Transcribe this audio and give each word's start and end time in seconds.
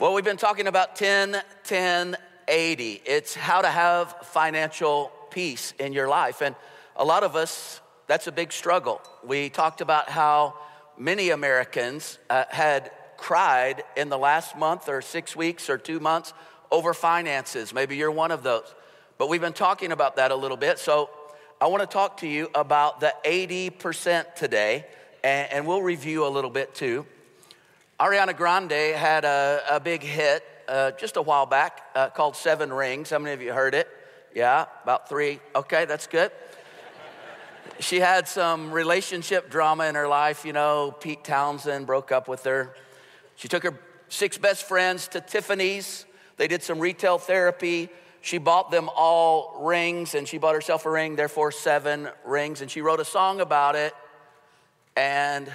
Well, 0.00 0.14
we've 0.14 0.24
been 0.24 0.38
talking 0.38 0.66
about 0.66 0.96
10, 0.96 1.42
10, 1.64 2.16
80. 2.48 3.02
It's 3.04 3.34
how 3.34 3.60
to 3.60 3.68
have 3.68 4.14
financial 4.22 5.12
peace 5.30 5.74
in 5.78 5.92
your 5.92 6.08
life. 6.08 6.40
And 6.40 6.56
a 6.96 7.04
lot 7.04 7.22
of 7.22 7.36
us, 7.36 7.82
that's 8.06 8.26
a 8.26 8.32
big 8.32 8.50
struggle. 8.50 9.02
We 9.22 9.50
talked 9.50 9.82
about 9.82 10.08
how 10.08 10.54
many 10.96 11.28
Americans 11.28 12.18
uh, 12.30 12.44
had 12.48 12.90
cried 13.18 13.84
in 13.94 14.08
the 14.08 14.16
last 14.16 14.56
month 14.56 14.88
or 14.88 15.02
six 15.02 15.36
weeks 15.36 15.68
or 15.68 15.76
two 15.76 16.00
months 16.00 16.32
over 16.70 16.94
finances. 16.94 17.74
Maybe 17.74 17.98
you're 17.98 18.10
one 18.10 18.30
of 18.30 18.42
those. 18.42 18.74
But 19.18 19.28
we've 19.28 19.42
been 19.42 19.52
talking 19.52 19.92
about 19.92 20.16
that 20.16 20.30
a 20.30 20.36
little 20.36 20.56
bit. 20.56 20.78
So 20.78 21.10
I 21.60 21.66
want 21.66 21.82
to 21.82 21.86
talk 21.86 22.16
to 22.20 22.26
you 22.26 22.48
about 22.54 23.00
the 23.00 23.12
80% 23.26 24.34
today, 24.34 24.86
and, 25.22 25.52
and 25.52 25.66
we'll 25.66 25.82
review 25.82 26.26
a 26.26 26.30
little 26.30 26.48
bit 26.48 26.74
too. 26.74 27.04
Ariana 28.00 28.34
Grande 28.34 28.96
had 28.96 29.26
a, 29.26 29.62
a 29.72 29.78
big 29.78 30.02
hit 30.02 30.42
uh, 30.66 30.92
just 30.92 31.18
a 31.18 31.22
while 31.22 31.44
back 31.44 31.82
uh, 31.94 32.08
called 32.08 32.34
Seven 32.34 32.72
Rings. 32.72 33.10
How 33.10 33.18
many 33.18 33.34
of 33.34 33.42
you 33.42 33.52
heard 33.52 33.74
it? 33.74 33.88
Yeah, 34.34 34.64
about 34.84 35.10
three. 35.10 35.38
Okay, 35.54 35.84
that's 35.84 36.06
good. 36.06 36.32
she 37.78 38.00
had 38.00 38.26
some 38.26 38.72
relationship 38.72 39.50
drama 39.50 39.84
in 39.84 39.96
her 39.96 40.08
life. 40.08 40.46
You 40.46 40.54
know, 40.54 40.96
Pete 40.98 41.22
Townsend 41.24 41.86
broke 41.86 42.10
up 42.10 42.26
with 42.26 42.42
her. 42.44 42.74
She 43.36 43.48
took 43.48 43.64
her 43.64 43.78
six 44.08 44.38
best 44.38 44.66
friends 44.66 45.06
to 45.08 45.20
Tiffany's. 45.20 46.06
They 46.38 46.48
did 46.48 46.62
some 46.62 46.78
retail 46.78 47.18
therapy. 47.18 47.90
She 48.22 48.38
bought 48.38 48.70
them 48.70 48.88
all 48.96 49.60
rings 49.60 50.14
and 50.14 50.26
she 50.26 50.38
bought 50.38 50.54
herself 50.54 50.86
a 50.86 50.90
ring, 50.90 51.16
therefore, 51.16 51.52
seven 51.52 52.08
rings. 52.24 52.62
And 52.62 52.70
she 52.70 52.80
wrote 52.80 53.00
a 53.00 53.04
song 53.04 53.42
about 53.42 53.76
it. 53.76 53.92
And 54.96 55.52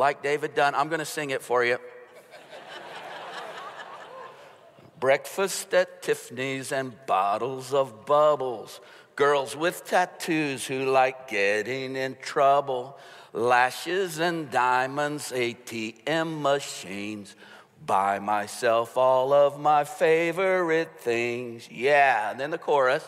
like 0.00 0.22
David 0.22 0.54
Dunn. 0.54 0.74
I'm 0.74 0.88
going 0.88 1.00
to 1.00 1.04
sing 1.04 1.28
it 1.28 1.42
for 1.42 1.62
you. 1.62 1.76
Breakfast 4.98 5.74
at 5.74 6.02
Tiffany's 6.02 6.72
and 6.72 6.94
bottles 7.04 7.74
of 7.74 8.06
bubbles. 8.06 8.80
Girls 9.14 9.54
with 9.54 9.84
tattoos 9.84 10.66
who 10.66 10.86
like 10.86 11.28
getting 11.28 11.96
in 11.96 12.16
trouble. 12.22 12.98
Lashes 13.34 14.18
and 14.18 14.50
diamonds, 14.50 15.32
ATM 15.32 16.40
machines. 16.40 17.36
Buy 17.84 18.18
myself 18.20 18.96
all 18.96 19.34
of 19.34 19.60
my 19.60 19.84
favorite 19.84 20.98
things. 20.98 21.68
Yeah. 21.70 22.30
And 22.30 22.40
then 22.40 22.50
the 22.50 22.58
chorus 22.58 23.06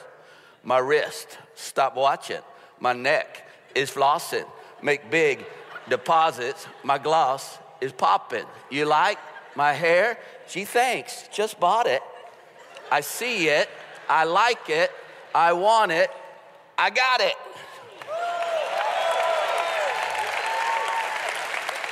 my 0.63 0.79
wrist, 0.79 1.39
stop 1.55 1.97
watching. 1.97 2.43
My 2.79 2.93
neck 2.93 3.49
is 3.75 3.91
flossing. 3.91 4.47
Make 4.83 5.11
big 5.11 5.45
deposits. 5.89 6.67
My 6.83 6.99
gloss 6.99 7.59
is 7.81 7.93
popping. 7.93 8.45
You 8.71 8.87
like 8.87 9.19
my 9.55 9.73
hair? 9.73 10.19
Gee, 10.49 10.65
thanks. 10.65 11.29
Just 11.33 11.59
bought 11.59 11.87
it. 11.87 12.03
I 12.91 13.01
see 13.01 13.49
it. 13.49 13.69
I 14.09 14.25
like 14.25 14.69
it. 14.69 14.91
I 15.35 15.53
want 15.53 15.93
it. 15.93 16.11
I 16.79 16.91
got 16.91 17.21
it. 17.21 17.35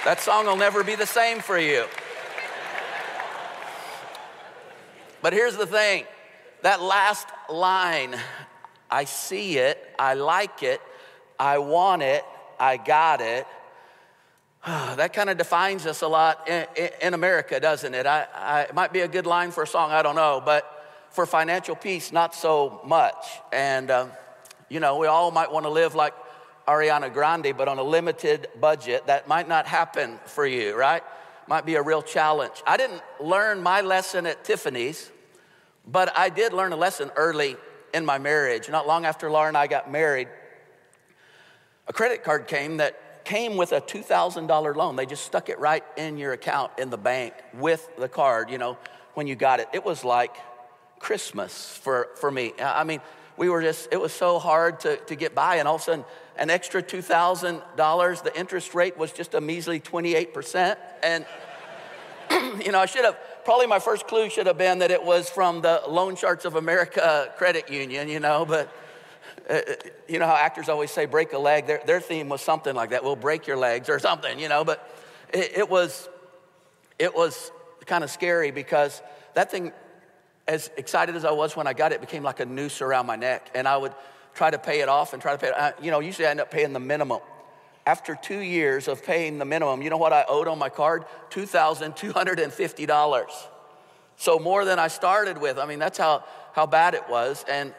That 0.05 0.21
song 0.21 0.47
will 0.47 0.57
never 0.57 0.83
be 0.83 0.95
the 0.95 1.07
same 1.07 1.41
for 1.41 1.59
you. 1.59 1.85
But 5.23 5.35
here's 5.35 5.57
the 5.57 5.67
thing 5.67 6.05
that 6.63 6.81
last 6.81 7.29
line 7.51 8.17
I 8.91 9.05
see 9.05 9.59
it, 9.59 9.79
I 9.99 10.15
like 10.15 10.63
it, 10.63 10.81
I 11.39 11.59
want 11.59 12.03
it, 12.03 12.25
I 12.59 12.77
got 12.79 13.21
it 13.21 13.47
that 14.67 15.15
kind 15.15 15.31
of 15.31 15.39
defines 15.39 15.87
us 15.87 16.03
a 16.03 16.09
lot 16.09 16.47
in, 16.49 16.67
in 17.01 17.15
America, 17.15 17.59
doesn't 17.59 17.95
it? 17.95 18.07
I, 18.07 18.27
I, 18.35 18.61
it 18.63 18.75
might 18.75 18.93
be 18.93 19.01
a 19.01 19.09
good 19.09 19.27
line 19.27 19.53
for 19.53 19.63
a 19.63 19.67
song, 19.67 19.91
I 19.91 20.03
don't 20.03 20.17
know, 20.17 20.43
but 20.45 21.07
for 21.11 21.25
financial 21.25 21.75
peace, 21.75 22.13
not 22.13 22.35
so 22.35 22.81
much. 22.85 23.27
And, 23.53 23.91
um, 23.91 24.11
you 24.69 24.79
know, 24.79 24.99
we 24.99 25.07
all 25.07 25.31
might 25.31 25.51
want 25.51 25.65
to 25.65 25.71
live 25.71 25.95
like 25.95 26.13
Ariana 26.69 27.13
Grande, 27.13 27.55
but 27.57 27.69
on 27.69 27.79
a 27.79 27.83
limited 27.83 28.49
budget. 28.61 29.07
That 29.07 29.27
might 29.27 29.49
not 29.49 29.67
happen 29.67 30.21
for 30.27 30.47
you, 30.47 30.77
right? 30.77 31.03
Might 31.49 31.65
be 31.65 31.77
a 31.77 31.83
real 31.83 32.03
challenge. 32.03 32.63
I 32.67 32.77
didn't 32.77 33.03
learn 33.19 33.63
my 33.63 33.81
lesson 33.81 34.27
at 34.27 34.45
Tiffany's, 34.45 35.11
but 35.87 36.17
I 36.17 36.29
did 36.29 36.53
learn 36.53 36.73
a 36.73 36.77
lesson 36.77 37.11
early 37.17 37.57
in 37.95 38.05
my 38.05 38.19
marriage. 38.19 38.69
Not 38.69 38.87
long 38.87 39.07
after 39.07 39.31
Laura 39.31 39.49
and 39.49 39.57
I 39.57 39.67
got 39.67 39.91
married, 39.91 40.29
a 41.89 41.93
credit 41.95 42.23
card 42.23 42.47
came 42.47 42.77
that 42.77 43.10
came 43.25 43.57
with 43.57 43.73
a 43.73 43.81
$2,000 43.81 44.77
loan. 44.77 44.97
They 44.97 45.07
just 45.07 45.25
stuck 45.25 45.49
it 45.49 45.59
right 45.59 45.85
in 45.97 46.19
your 46.19 46.33
account 46.33 46.73
in 46.79 46.91
the 46.91 46.99
bank 46.99 47.35
with 47.55 47.89
the 47.97 48.09
card, 48.09 48.51
you 48.51 48.59
know, 48.59 48.79
when 49.15 49.27
you 49.27 49.37
got 49.37 49.61
it. 49.61 49.69
It 49.73 49.85
was 49.85 50.05
like 50.05 50.37
Christmas 50.99 51.77
for, 51.79 52.09
for 52.17 52.31
me. 52.31 52.53
I 52.61 52.85
mean, 52.85 53.01
we 53.37 53.49
were 53.49 53.63
just, 53.63 53.89
it 53.91 54.01
was 54.01 54.13
so 54.13 54.39
hard 54.39 54.81
to, 54.81 54.97
to 54.97 55.17
get 55.17 55.35
by. 55.35 55.57
And 55.57 55.67
all 55.67 55.77
of 55.77 55.81
a 55.81 55.85
sudden, 55.85 56.05
an 56.37 56.51
extra 56.51 56.83
$2,000, 56.83 58.23
the 58.23 58.39
interest 58.39 58.75
rate 58.75 58.97
was 58.97 59.13
just 59.13 59.35
a 59.35 59.41
measly 59.41 59.81
28%. 59.81 60.77
And, 61.03 61.25
you 62.65 62.73
know, 62.73 62.81
I 62.81 62.87
should 62.87 63.05
have, 63.05 63.17
probably 63.45 63.67
my 63.67 63.79
first 63.79 64.07
clue 64.07 64.29
should 64.29 64.47
have 64.47 64.59
been 64.59 64.81
that 64.81 64.91
it 64.91 65.03
was 65.03 65.31
from 65.31 65.63
the 65.63 65.83
Loan 65.89 66.17
Sharks 66.17 66.45
of 66.45 66.55
America 66.55 67.33
credit 67.37 67.71
union, 67.71 68.09
you 68.09 68.21
know, 68.21 68.45
but 68.45 68.73
Uh, 69.49 69.53
uh, 69.53 69.61
you 70.09 70.19
know 70.19 70.27
how 70.27 70.35
actors 70.35 70.69
always 70.69 70.91
say 70.91 71.07
break 71.07 71.33
a 71.33 71.39
leg? 71.39 71.67
Their, 71.67 71.81
their 71.85 72.01
theme 72.01 72.29
was 72.29 72.43
something 72.43 72.75
like 72.75 72.91
that. 72.91 73.05
We'll 73.05 73.17
break 73.17 73.47
your 73.47 73.57
legs 73.57 73.89
or 73.89 73.99
something, 73.99 74.39
you 74.39 74.49
know. 74.49 74.65
But 74.65 74.87
it, 75.33 75.59
it 75.59 75.69
was, 75.69 76.09
it 76.99 77.15
was 77.15 77.51
kind 77.87 78.05
of 78.05 78.11
scary 78.11 78.51
because 78.51 79.03
that 79.35 79.51
thing, 79.51 79.73
as 80.47 80.71
excited 80.77 81.17
as 81.17 81.25
I 81.25 81.33
was 81.33 81.57
when 81.57 81.67
I 81.67 81.73
got 81.73 81.93
it, 81.93 82.01
became 82.01 82.23
like 82.23 82.41
a 82.41 82.47
noose 82.47 82.83
around 82.83 83.07
my 83.07 83.17
neck. 83.17 83.51
And 83.55 83.69
I 83.69 83.77
would 83.77 83.93
try 84.35 84.51
to 84.51 84.59
pay 84.59 84.81
it 84.81 84.89
off 84.89 85.13
and 85.13 85.23
try 85.23 85.33
to 85.33 85.39
pay 85.39 85.49
it. 85.49 85.55
I, 85.55 85.73
you 85.83 85.91
know, 85.91 86.01
usually 86.01 86.27
I 86.27 86.31
end 86.31 86.41
up 86.41 86.51
paying 86.51 86.73
the 86.73 86.81
minimum. 86.81 87.21
After 87.87 88.15
two 88.15 88.41
years 88.41 88.89
of 88.89 89.05
paying 89.05 89.39
the 89.39 89.45
minimum, 89.45 89.83
you 89.83 89.91
know 89.91 89.97
what 89.97 90.13
I 90.13 90.25
owed 90.29 90.49
on 90.49 90.59
my 90.59 90.69
card? 90.69 91.05
$2,250. 91.31 93.31
So 94.17 94.39
more 94.39 94.65
than 94.65 94.79
I 94.79 94.89
started 94.89 95.39
with. 95.39 95.59
I 95.59 95.67
mean, 95.67 95.79
that's 95.79 95.99
how, 95.99 96.25
how 96.53 96.67
bad 96.67 96.95
it 96.95 97.09
was. 97.09 97.45
And 97.49 97.75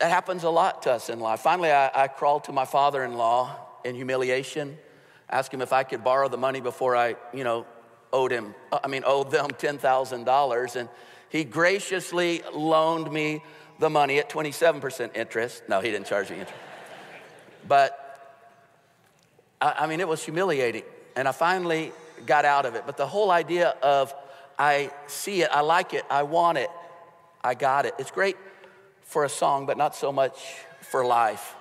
that 0.00 0.10
happens 0.10 0.44
a 0.44 0.50
lot 0.50 0.82
to 0.82 0.92
us 0.92 1.10
in 1.10 1.20
life. 1.20 1.40
Finally, 1.40 1.70
I, 1.70 1.90
I 1.94 2.08
crawled 2.08 2.44
to 2.44 2.52
my 2.52 2.64
father 2.64 3.04
in 3.04 3.14
law 3.14 3.54
in 3.84 3.94
humiliation, 3.94 4.78
asked 5.28 5.52
him 5.52 5.60
if 5.60 5.72
I 5.72 5.84
could 5.84 6.02
borrow 6.02 6.28
the 6.28 6.38
money 6.38 6.60
before 6.60 6.96
I, 6.96 7.16
you 7.34 7.44
know, 7.44 7.66
owed 8.12 8.32
him, 8.32 8.54
I 8.72 8.88
mean, 8.88 9.02
owed 9.04 9.30
them 9.30 9.48
$10,000. 9.48 10.76
And 10.76 10.88
he 11.28 11.44
graciously 11.44 12.42
loaned 12.52 13.12
me 13.12 13.42
the 13.78 13.90
money 13.90 14.18
at 14.18 14.28
27% 14.30 15.16
interest. 15.16 15.62
No, 15.68 15.80
he 15.80 15.90
didn't 15.90 16.06
charge 16.06 16.30
me 16.30 16.40
interest. 16.40 16.58
But 17.68 18.40
I, 19.60 19.74
I 19.80 19.86
mean, 19.86 20.00
it 20.00 20.08
was 20.08 20.24
humiliating. 20.24 20.82
And 21.14 21.28
I 21.28 21.32
finally 21.32 21.92
got 22.24 22.46
out 22.46 22.64
of 22.64 22.74
it. 22.74 22.84
But 22.86 22.96
the 22.96 23.06
whole 23.06 23.30
idea 23.30 23.74
of 23.82 24.14
I 24.58 24.90
see 25.06 25.42
it, 25.42 25.50
I 25.52 25.60
like 25.60 25.92
it, 25.94 26.04
I 26.10 26.22
want 26.22 26.58
it, 26.58 26.70
I 27.44 27.54
got 27.54 27.86
it. 27.86 27.94
It's 27.98 28.10
great 28.10 28.36
for 29.10 29.24
a 29.24 29.28
song, 29.28 29.66
but 29.66 29.76
not 29.76 29.96
so 29.96 30.12
much 30.12 30.38
for 30.80 31.04
life. 31.04 31.56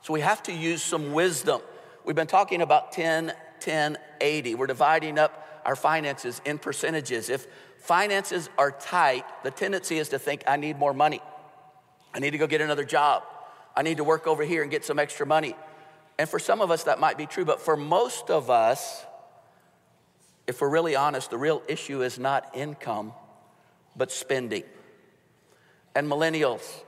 So 0.00 0.14
we 0.14 0.20
have 0.20 0.42
to 0.44 0.52
use 0.52 0.82
some 0.82 1.12
wisdom. 1.12 1.60
We've 2.02 2.16
been 2.16 2.26
talking 2.26 2.62
about 2.62 2.92
10, 2.92 3.34
10, 3.60 3.98
80. 4.22 4.54
We're 4.54 4.66
dividing 4.66 5.18
up 5.18 5.62
our 5.66 5.76
finances 5.76 6.40
in 6.46 6.58
percentages. 6.58 7.28
If 7.28 7.46
finances 7.78 8.48
are 8.56 8.70
tight, 8.70 9.24
the 9.42 9.50
tendency 9.50 9.98
is 9.98 10.08
to 10.10 10.18
think, 10.18 10.44
I 10.46 10.56
need 10.56 10.78
more 10.78 10.94
money. 10.94 11.20
I 12.14 12.20
need 12.20 12.30
to 12.30 12.38
go 12.38 12.46
get 12.46 12.62
another 12.62 12.84
job. 12.84 13.22
I 13.76 13.82
need 13.82 13.98
to 13.98 14.04
work 14.04 14.26
over 14.26 14.42
here 14.42 14.62
and 14.62 14.70
get 14.70 14.84
some 14.84 14.98
extra 14.98 15.26
money. 15.26 15.54
And 16.18 16.26
for 16.26 16.38
some 16.38 16.62
of 16.62 16.70
us, 16.70 16.84
that 16.84 17.00
might 17.00 17.18
be 17.18 17.26
true, 17.26 17.44
but 17.44 17.60
for 17.60 17.76
most 17.76 18.30
of 18.30 18.48
us, 18.48 19.04
if 20.46 20.62
we're 20.62 20.70
really 20.70 20.96
honest, 20.96 21.28
the 21.28 21.38
real 21.38 21.62
issue 21.68 22.02
is 22.02 22.18
not 22.18 22.50
income, 22.54 23.12
but 23.94 24.10
spending. 24.10 24.64
And 25.94 26.08
millennials, 26.08 26.83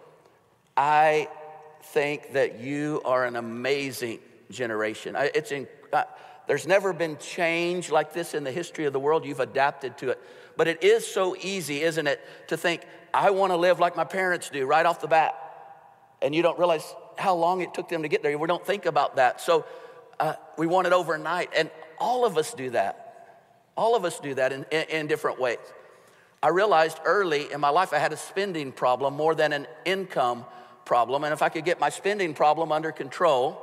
I 0.77 1.29
think 1.83 2.33
that 2.33 2.61
you 2.61 3.01
are 3.05 3.25
an 3.25 3.37
amazing 3.37 4.19
generation. 4.51 5.17
It's 5.19 5.53
in, 5.53 5.67
there's 6.47 6.67
never 6.67 6.93
been 6.93 7.17
change 7.19 7.91
like 7.91 8.13
this 8.13 8.35
in 8.35 8.45
the 8.45 8.53
history 8.53 8.85
of 8.85 8.93
the 8.93 9.01
world. 9.01 9.25
You've 9.25 9.41
adapted 9.41 9.99
to 9.99 10.11
it. 10.11 10.23
But 10.57 10.69
it 10.69 10.83
is 10.83 11.07
so 11.07 11.37
easy, 11.37 11.83
isn't 11.83 12.07
it, 12.07 12.21
to 12.49 12.57
think, 12.57 12.83
I 13.13 13.31
want 13.31 13.53
to 13.53 13.57
live 13.57 13.81
like 13.81 13.97
my 13.97 14.05
parents 14.05 14.51
do 14.51 14.67
right 14.67 14.85
off 14.85 15.01
the 15.01 15.09
bat. 15.09 15.35
And 16.23 16.35
you 16.35 16.43
don't 16.43 16.59
realize 16.59 16.95
how 17.19 17.35
long 17.35 17.61
it 17.61 17.75
took 17.75 17.89
them 17.89 18.03
to 18.03 18.09
get 18.09 18.23
there. 18.23 18.37
We 18.37 18.47
don't 18.47 18.65
think 18.65 18.87
about 18.87 19.17
that. 19.17 19.41
So 19.41 19.65
uh, 20.21 20.35
we 20.57 20.67
want 20.67 20.87
it 20.87 20.93
overnight. 20.93 21.51
And 21.57 21.71
all 21.99 22.25
of 22.25 22.37
us 22.37 22.55
do 22.55 22.71
that. 22.71 23.03
All 23.77 23.95
of 23.95 24.05
us 24.05 24.19
do 24.21 24.35
that 24.35 24.53
in, 24.53 24.65
in, 24.71 24.85
in 24.89 25.07
different 25.07 25.41
ways. 25.41 25.59
I 26.43 26.49
realized 26.49 26.99
early 27.05 27.51
in 27.53 27.61
my 27.61 27.71
life 27.71 27.93
I 27.93 27.99
had 27.99 28.13
a 28.13 28.17
spending 28.17 28.73
problem 28.73 29.15
more 29.15 29.35
than 29.35 29.53
an 29.53 29.67
income 29.85 30.45
problem. 30.87 31.25
And 31.25 31.33
if 31.35 31.43
I 31.43 31.51
could 31.51 31.67
get 31.67 31.79
my 31.79 31.91
spending 31.91 32.33
problem 32.33 32.73
under 32.73 32.93
control, 32.93 33.63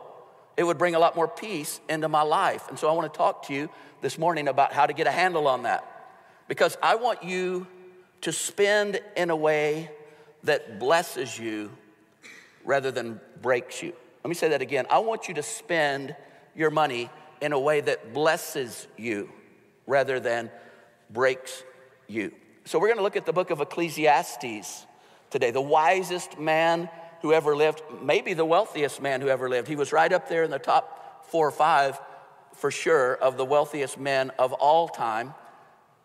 it 0.55 0.63
would 0.63 0.77
bring 0.77 0.93
a 0.93 0.99
lot 0.99 1.15
more 1.15 1.27
peace 1.27 1.81
into 1.89 2.07
my 2.07 2.21
life. 2.21 2.69
And 2.69 2.77
so 2.77 2.87
I 2.87 2.91
want 2.91 3.11
to 3.11 3.17
talk 3.17 3.47
to 3.47 3.53
you 3.53 3.69
this 4.01 4.19
morning 4.19 4.47
about 4.47 4.73
how 4.73 4.85
to 4.85 4.93
get 4.93 5.07
a 5.07 5.11
handle 5.11 5.47
on 5.47 5.63
that. 5.63 5.89
because 6.47 6.77
I 6.83 6.95
want 6.95 7.23
you 7.23 7.65
to 8.21 8.31
spend 8.31 8.99
in 9.15 9.29
a 9.29 9.35
way 9.35 9.89
that 10.43 10.77
blesses 10.77 11.39
you 11.39 11.71
rather 12.65 12.91
than 12.91 13.19
breaks 13.41 13.81
you. 13.81 13.93
Let 14.23 14.29
me 14.29 14.35
say 14.35 14.49
that 14.49 14.61
again. 14.61 14.85
I 14.89 14.99
want 14.99 15.27
you 15.27 15.33
to 15.35 15.43
spend 15.43 16.15
your 16.55 16.69
money 16.69 17.09
in 17.41 17.53
a 17.53 17.59
way 17.59 17.81
that 17.81 18.13
blesses 18.13 18.87
you 18.97 19.29
rather 19.87 20.19
than 20.19 20.51
breaks 21.09 21.63
you. 22.07 22.31
So, 22.65 22.79
we're 22.79 22.87
going 22.87 22.97
to 22.97 23.03
look 23.03 23.17
at 23.17 23.25
the 23.25 23.33
book 23.33 23.49
of 23.49 23.59
Ecclesiastes 23.59 24.85
today. 25.29 25.51
The 25.51 25.61
wisest 25.61 26.39
man 26.39 26.89
who 27.23 27.33
ever 27.33 27.55
lived, 27.55 27.81
maybe 28.01 28.33
the 28.33 28.45
wealthiest 28.45 29.01
man 29.01 29.21
who 29.21 29.29
ever 29.29 29.49
lived. 29.49 29.67
He 29.67 29.77
was 29.77 29.91
right 29.91 30.11
up 30.11 30.27
there 30.27 30.43
in 30.43 30.51
the 30.51 30.59
top 30.59 31.25
four 31.31 31.47
or 31.47 31.51
five, 31.51 31.99
for 32.53 32.69
sure, 32.69 33.15
of 33.15 33.37
the 33.37 33.45
wealthiest 33.45 33.97
men 33.97 34.29
of 34.37 34.51
all 34.51 34.89
time. 34.89 35.33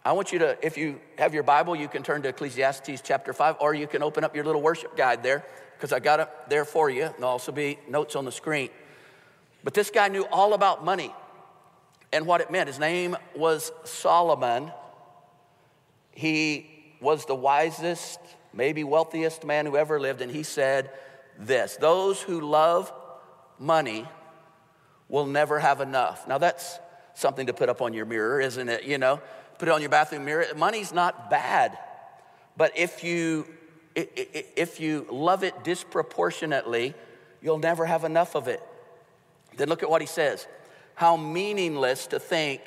I 0.05 0.13
want 0.13 0.33
you 0.33 0.39
to, 0.39 0.57
if 0.63 0.79
you 0.79 1.01
have 1.19 1.35
your 1.35 1.43
Bible, 1.43 1.75
you 1.75 1.89
can 1.89 2.05
turn 2.05 2.23
to 2.23 2.29
Ecclesiastes 2.29 3.03
chapter 3.03 3.33
5, 3.33 3.57
or 3.61 3.75
you 3.75 3.89
can 3.89 4.03
open 4.03 4.23
up 4.23 4.35
your 4.37 4.45
little 4.45 4.63
worship 4.63 4.97
guide 4.97 5.25
there, 5.25 5.45
because 5.77 5.93
I 5.93 5.99
got 5.99 6.21
it 6.21 6.29
there 6.49 6.65
for 6.65 6.89
you. 6.89 7.11
There'll 7.19 7.33
also 7.33 7.51
be 7.51 7.81
notes 7.89 8.15
on 8.15 8.25
the 8.25 8.33
screen. 8.33 8.71
But 9.65 9.75
this 9.75 9.91
guy 9.91 10.07
knew 10.07 10.25
all 10.31 10.55
about 10.55 10.85
money 10.85 11.13
and 12.13 12.27
what 12.27 12.41
it 12.41 12.51
meant. 12.53 12.69
His 12.69 12.79
name 12.79 13.17
was 13.35 13.73
Solomon. 13.83 14.71
He 16.13 16.71
was 17.01 17.27
the 17.27 17.35
wisest, 17.35 18.21
maybe 18.55 18.85
wealthiest 18.85 19.45
man 19.45 19.67
who 19.67 19.77
ever 19.77 20.01
lived, 20.01 20.21
and 20.21 20.31
he 20.31 20.45
said 20.45 20.91
this 21.39 21.77
Those 21.77 22.21
who 22.21 22.41
love 22.41 22.93
money 23.59 24.07
will 25.09 25.27
never 25.27 25.59
have 25.59 25.81
enough. 25.81 26.29
Now, 26.29 26.39
that's 26.39 26.79
something 27.15 27.47
to 27.47 27.53
put 27.53 27.69
up 27.69 27.81
on 27.81 27.95
your 27.95 28.05
mirror, 28.05 28.41
isn't 28.41 28.69
it? 28.69 28.85
You 28.85 28.99
know, 28.99 29.21
put 29.59 29.69
it 29.69 29.73
on 29.73 29.81
your 29.81 29.91
bathroom 29.91 30.25
mirror. 30.25 30.47
Money's 30.57 30.93
not 30.93 31.31
bad, 31.31 31.79
but 32.57 32.77
if 32.77 33.03
you 33.03 33.47
if 33.95 34.79
you 34.79 35.07
love 35.11 35.43
it 35.43 35.65
disproportionately, 35.65 36.95
you'll 37.43 37.59
never 37.59 37.85
have 37.85 38.05
enough 38.05 38.37
of 38.37 38.47
it. 38.47 38.63
Then 39.57 39.69
look 39.69 39.83
at 39.83 39.91
what 39.91 40.01
he 40.01 40.07
says. 40.07 40.47
How 40.95 41.17
meaningless 41.17 42.07
to 42.09 42.21
think 42.21 42.61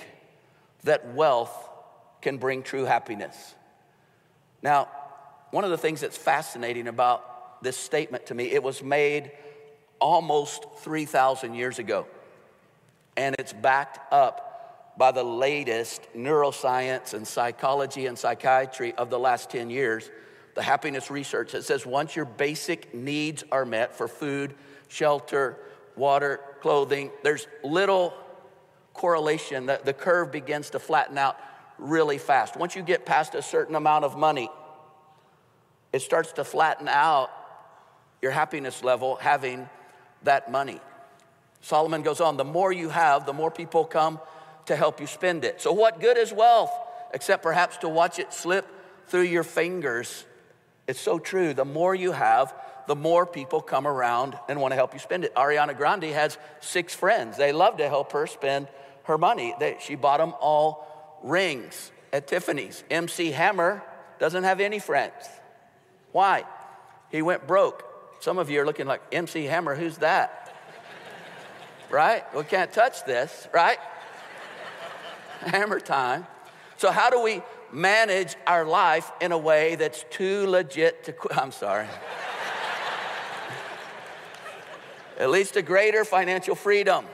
that 0.83 1.13
wealth 1.13 1.69
can 2.21 2.38
bring 2.38 2.63
true 2.63 2.83
happiness. 2.83 3.56
Now, 4.62 4.89
one 5.51 5.63
of 5.63 5.69
the 5.69 5.77
things 5.77 6.01
that's 6.01 6.18
fascinating 6.18 6.88
about 6.88 7.31
this 7.61 7.77
statement 7.77 8.27
to 8.27 8.33
me, 8.33 8.51
it 8.51 8.63
was 8.63 8.83
made 8.83 9.31
almost 9.99 10.65
3,000 10.79 11.53
years 11.53 11.79
ago, 11.79 12.07
and 13.15 13.35
it's 13.37 13.53
backed 13.53 13.99
up 14.11 14.93
by 14.97 15.11
the 15.11 15.23
latest 15.23 16.01
neuroscience 16.15 17.13
and 17.13 17.27
psychology 17.27 18.07
and 18.07 18.17
psychiatry 18.17 18.93
of 18.95 19.09
the 19.09 19.19
last 19.19 19.49
10 19.49 19.69
years, 19.69 20.09
the 20.55 20.61
happiness 20.61 21.09
research 21.09 21.53
that 21.53 21.63
says 21.63 21.85
once 21.85 22.15
your 22.15 22.25
basic 22.25 22.93
needs 22.93 23.43
are 23.51 23.65
met 23.65 23.95
for 23.95 24.07
food, 24.07 24.53
shelter, 24.89 25.57
water, 25.95 26.39
clothing, 26.61 27.09
there's 27.23 27.47
little 27.63 28.13
correlation. 28.93 29.67
that 29.67 29.85
the 29.85 29.93
curve 29.93 30.31
begins 30.31 30.69
to 30.71 30.79
flatten 30.79 31.17
out 31.17 31.37
really 31.77 32.17
fast. 32.17 32.57
Once 32.57 32.75
you 32.75 32.83
get 32.83 33.05
past 33.05 33.33
a 33.33 33.41
certain 33.41 33.75
amount 33.75 34.05
of 34.05 34.17
money, 34.17 34.49
it 35.93 36.01
starts 36.01 36.33
to 36.33 36.43
flatten 36.43 36.87
out 36.87 37.29
your 38.21 38.31
happiness 38.31 38.83
level 38.83 39.15
having 39.15 39.69
that 40.23 40.51
money. 40.51 40.79
Solomon 41.62 42.01
goes 42.01 42.21
on, 42.21 42.38
the 42.38 42.44
more 42.44 42.71
you 42.71 42.89
have, 42.89 43.25
the 43.25 43.33
more 43.33 43.51
people 43.51 43.85
come 43.85 44.19
to 44.65 44.75
help 44.75 45.00
you 45.00 45.07
spend 45.07 45.44
it. 45.44 45.62
So, 45.62 45.71
what 45.73 46.00
good 46.00 46.18
is 46.18 46.33
wealth 46.33 46.71
except 47.13 47.44
perhaps 47.44 47.77
to 47.77 47.89
watch 47.89 48.19
it 48.19 48.33
slip 48.33 48.68
through 49.07 49.23
your 49.23 49.44
fingers? 49.44 50.25
It's 50.88 51.00
so 51.00 51.19
true. 51.19 51.53
The 51.53 51.65
more 51.65 51.94
you 51.94 52.12
have, 52.12 52.53
the 52.88 52.95
more 52.95 53.25
people 53.25 53.62
come 53.62 53.88
around 53.88 54.38
and 54.50 54.59
want 54.59 54.71
to 54.71 54.75
help 54.75 54.94
you 54.94 55.00
spend 55.00 55.23
it. 55.23 55.33
Ariana 55.35 55.77
Grande 55.77 56.06
has 56.06 56.38
six 56.59 56.95
friends. 56.95 57.38
They 57.38 57.51
love 57.51 57.77
to 57.77 57.88
help 57.88 58.12
her 58.13 58.27
spend 58.27 58.68
her 59.03 59.18
money. 59.18 59.53
They, 59.59 59.77
she 59.79 59.95
bought 59.95 60.18
them 60.18 60.33
all 60.39 61.19
rings 61.23 61.91
at 62.12 62.27
Tiffany's. 62.27 62.83
MC 62.89 63.31
Hammer 63.31 63.83
doesn't 64.19 64.44
have 64.44 64.59
any 64.59 64.79
friends. 64.79 65.29
Why? 66.12 66.44
He 67.09 67.21
went 67.21 67.47
broke. 67.47 67.90
Some 68.21 68.38
of 68.38 68.51
you 68.51 68.62
are 68.62 68.65
looking 68.68 68.85
like, 68.85 69.01
MC 69.12 69.45
Hammer, 69.45 69.73
who's 69.73 69.97
that? 69.97 70.53
right? 71.89 72.23
We 72.35 72.44
can't 72.44 72.71
touch 72.71 73.03
this, 73.03 73.47
right? 73.51 73.79
Hammer 75.39 75.79
time. 75.79 76.27
So, 76.77 76.91
how 76.91 77.09
do 77.09 77.19
we 77.23 77.41
manage 77.71 78.35
our 78.45 78.63
life 78.63 79.12
in 79.21 79.31
a 79.31 79.38
way 79.39 79.73
that's 79.73 80.06
too 80.12 80.45
legit 80.45 81.06
to 81.06 81.13
quit? 81.13 81.35
I'm 81.35 81.51
sorry. 81.51 81.88
At 85.18 85.31
least 85.31 85.56
a 85.56 85.63
greater 85.63 86.06
financial 86.06 86.53
freedom. 86.53 87.06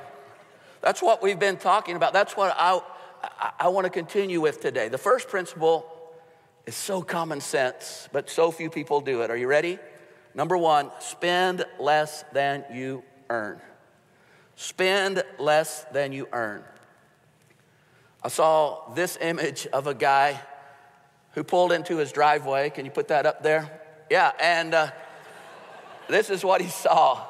That's 0.81 1.01
what 1.01 1.24
we've 1.24 1.39
been 1.39 1.57
talking 1.57 1.95
about. 1.95 2.12
That's 2.12 2.36
what 2.36 2.54
I, 2.57 2.81
I, 3.24 3.51
I 3.62 3.68
want 3.69 3.86
to 3.86 3.89
continue 3.89 4.42
with 4.42 4.59
today. 4.59 4.89
The 4.89 4.98
first 4.98 5.30
principle 5.30 5.89
is 6.65 6.75
so 6.75 7.01
common 7.01 7.39
sense, 7.39 8.09
but 8.12 8.30
so 8.30 8.51
few 8.51 8.69
people 8.69 9.00
do 9.00 9.21
it. 9.21 9.31
Are 9.31 9.38
you 9.38 9.48
ready? 9.48 9.80
Number 10.38 10.56
one, 10.56 10.92
spend 11.00 11.66
less 11.80 12.24
than 12.31 12.63
you 12.72 13.04
earn. 13.28 13.60
Spend 14.56 15.24
less 15.39 15.84
than 15.92 16.12
you 16.13 16.28
earn. 16.31 16.63
I 18.24 18.28
saw 18.28 18.94
this 18.94 19.18
image 19.19 19.66
of 19.74 19.88
a 19.88 19.95
guy 19.95 20.39
who 21.31 21.44
pulled 21.44 21.72
into 21.72 21.98
his 21.98 22.12
driveway. 22.12 22.69
Can 22.69 22.86
you 22.86 22.92
put 22.92 23.07
that 23.07 23.25
up 23.25 23.42
there? 23.42 23.81
Yeah, 24.12 24.31
and 24.39 24.75
uh, 24.75 24.92
this 26.07 26.30
is 26.30 26.44
what 26.44 26.62
he 26.62 26.69
saw 26.69 27.25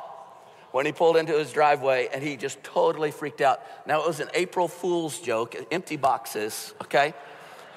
when 0.71 0.85
he 0.85 0.91
pulled 0.91 1.15
into 1.15 1.37
his 1.37 1.53
driveway 1.53 2.09
and 2.13 2.21
he 2.21 2.35
just 2.35 2.61
totally 2.61 3.11
freaked 3.11 3.39
out. 3.39 3.61
Now, 3.87 4.01
it 4.01 4.07
was 4.07 4.19
an 4.19 4.29
April 4.33 4.67
Fool's 4.67 5.17
joke, 5.21 5.55
empty 5.71 5.95
boxes, 5.95 6.73
okay? 6.81 7.13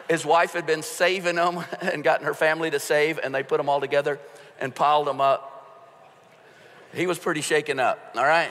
His 0.09 0.26
wife 0.26 0.55
had 0.55 0.67
been 0.67 0.83
saving 0.83 1.37
them 1.37 1.65
and 1.81 2.03
gotten 2.03 2.26
her 2.26 2.35
family 2.35 2.73
to 2.73 2.81
save, 2.81 3.19
and 3.19 3.33
they 3.33 3.44
put 3.44 3.59
them 3.59 3.69
all 3.69 3.81
together 3.81 4.19
and 4.61 4.75
piled 4.75 5.07
them 5.07 5.21
up. 5.21 5.47
He 6.95 7.07
was 7.07 7.19
pretty 7.19 7.41
shaken 7.41 7.79
up, 7.79 7.99
all 8.17 8.25
right? 8.25 8.51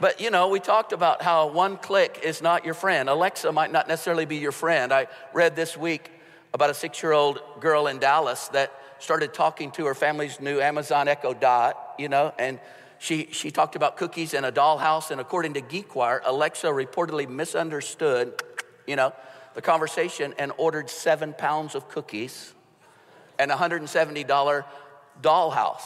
But 0.00 0.20
you 0.20 0.30
know, 0.30 0.48
we 0.48 0.60
talked 0.60 0.92
about 0.92 1.22
how 1.22 1.48
one 1.48 1.76
click 1.76 2.20
is 2.22 2.40
not 2.40 2.64
your 2.64 2.74
friend. 2.74 3.08
Alexa 3.08 3.50
might 3.52 3.72
not 3.72 3.88
necessarily 3.88 4.26
be 4.26 4.36
your 4.36 4.52
friend. 4.52 4.92
I 4.92 5.08
read 5.32 5.56
this 5.56 5.76
week 5.76 6.10
about 6.54 6.70
a 6.70 6.74
six 6.74 7.02
year 7.02 7.12
old 7.12 7.40
girl 7.60 7.88
in 7.88 7.98
Dallas 7.98 8.48
that 8.48 8.72
started 9.00 9.34
talking 9.34 9.70
to 9.72 9.86
her 9.86 9.94
family's 9.94 10.40
new 10.40 10.60
Amazon 10.60 11.08
Echo 11.08 11.34
Dot, 11.34 11.94
you 11.98 12.08
know, 12.08 12.32
and 12.38 12.58
she, 12.98 13.28
she 13.30 13.50
talked 13.50 13.76
about 13.76 13.96
cookies 13.96 14.34
in 14.34 14.44
a 14.44 14.50
dollhouse. 14.50 15.10
And 15.10 15.20
according 15.20 15.54
to 15.54 15.60
GeekWire, 15.60 16.20
Alexa 16.24 16.66
reportedly 16.66 17.28
misunderstood, 17.28 18.42
you 18.86 18.96
know, 18.96 19.12
the 19.54 19.62
conversation 19.62 20.34
and 20.38 20.52
ordered 20.56 20.90
seven 20.90 21.32
pounds 21.32 21.74
of 21.74 21.88
cookies 21.88 22.54
and 23.38 23.50
a 23.50 23.56
$170 23.56 24.64
dollhouse. 25.22 25.82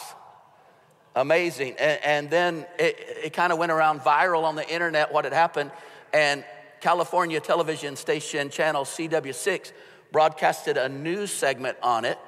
Amazing. 1.14 1.74
And, 1.78 2.04
and 2.04 2.30
then 2.30 2.66
it, 2.78 2.96
it 3.24 3.32
kind 3.32 3.52
of 3.52 3.58
went 3.58 3.72
around 3.72 4.00
viral 4.00 4.44
on 4.44 4.56
the 4.56 4.68
internet 4.68 5.12
what 5.12 5.24
had 5.24 5.32
happened. 5.32 5.70
And 6.12 6.44
California 6.80 7.40
television 7.40 7.96
station 7.96 8.50
channel 8.50 8.84
CW6 8.84 9.72
broadcasted 10.10 10.76
a 10.76 10.88
news 10.88 11.30
segment 11.30 11.78
on 11.82 12.04
it. 12.04 12.18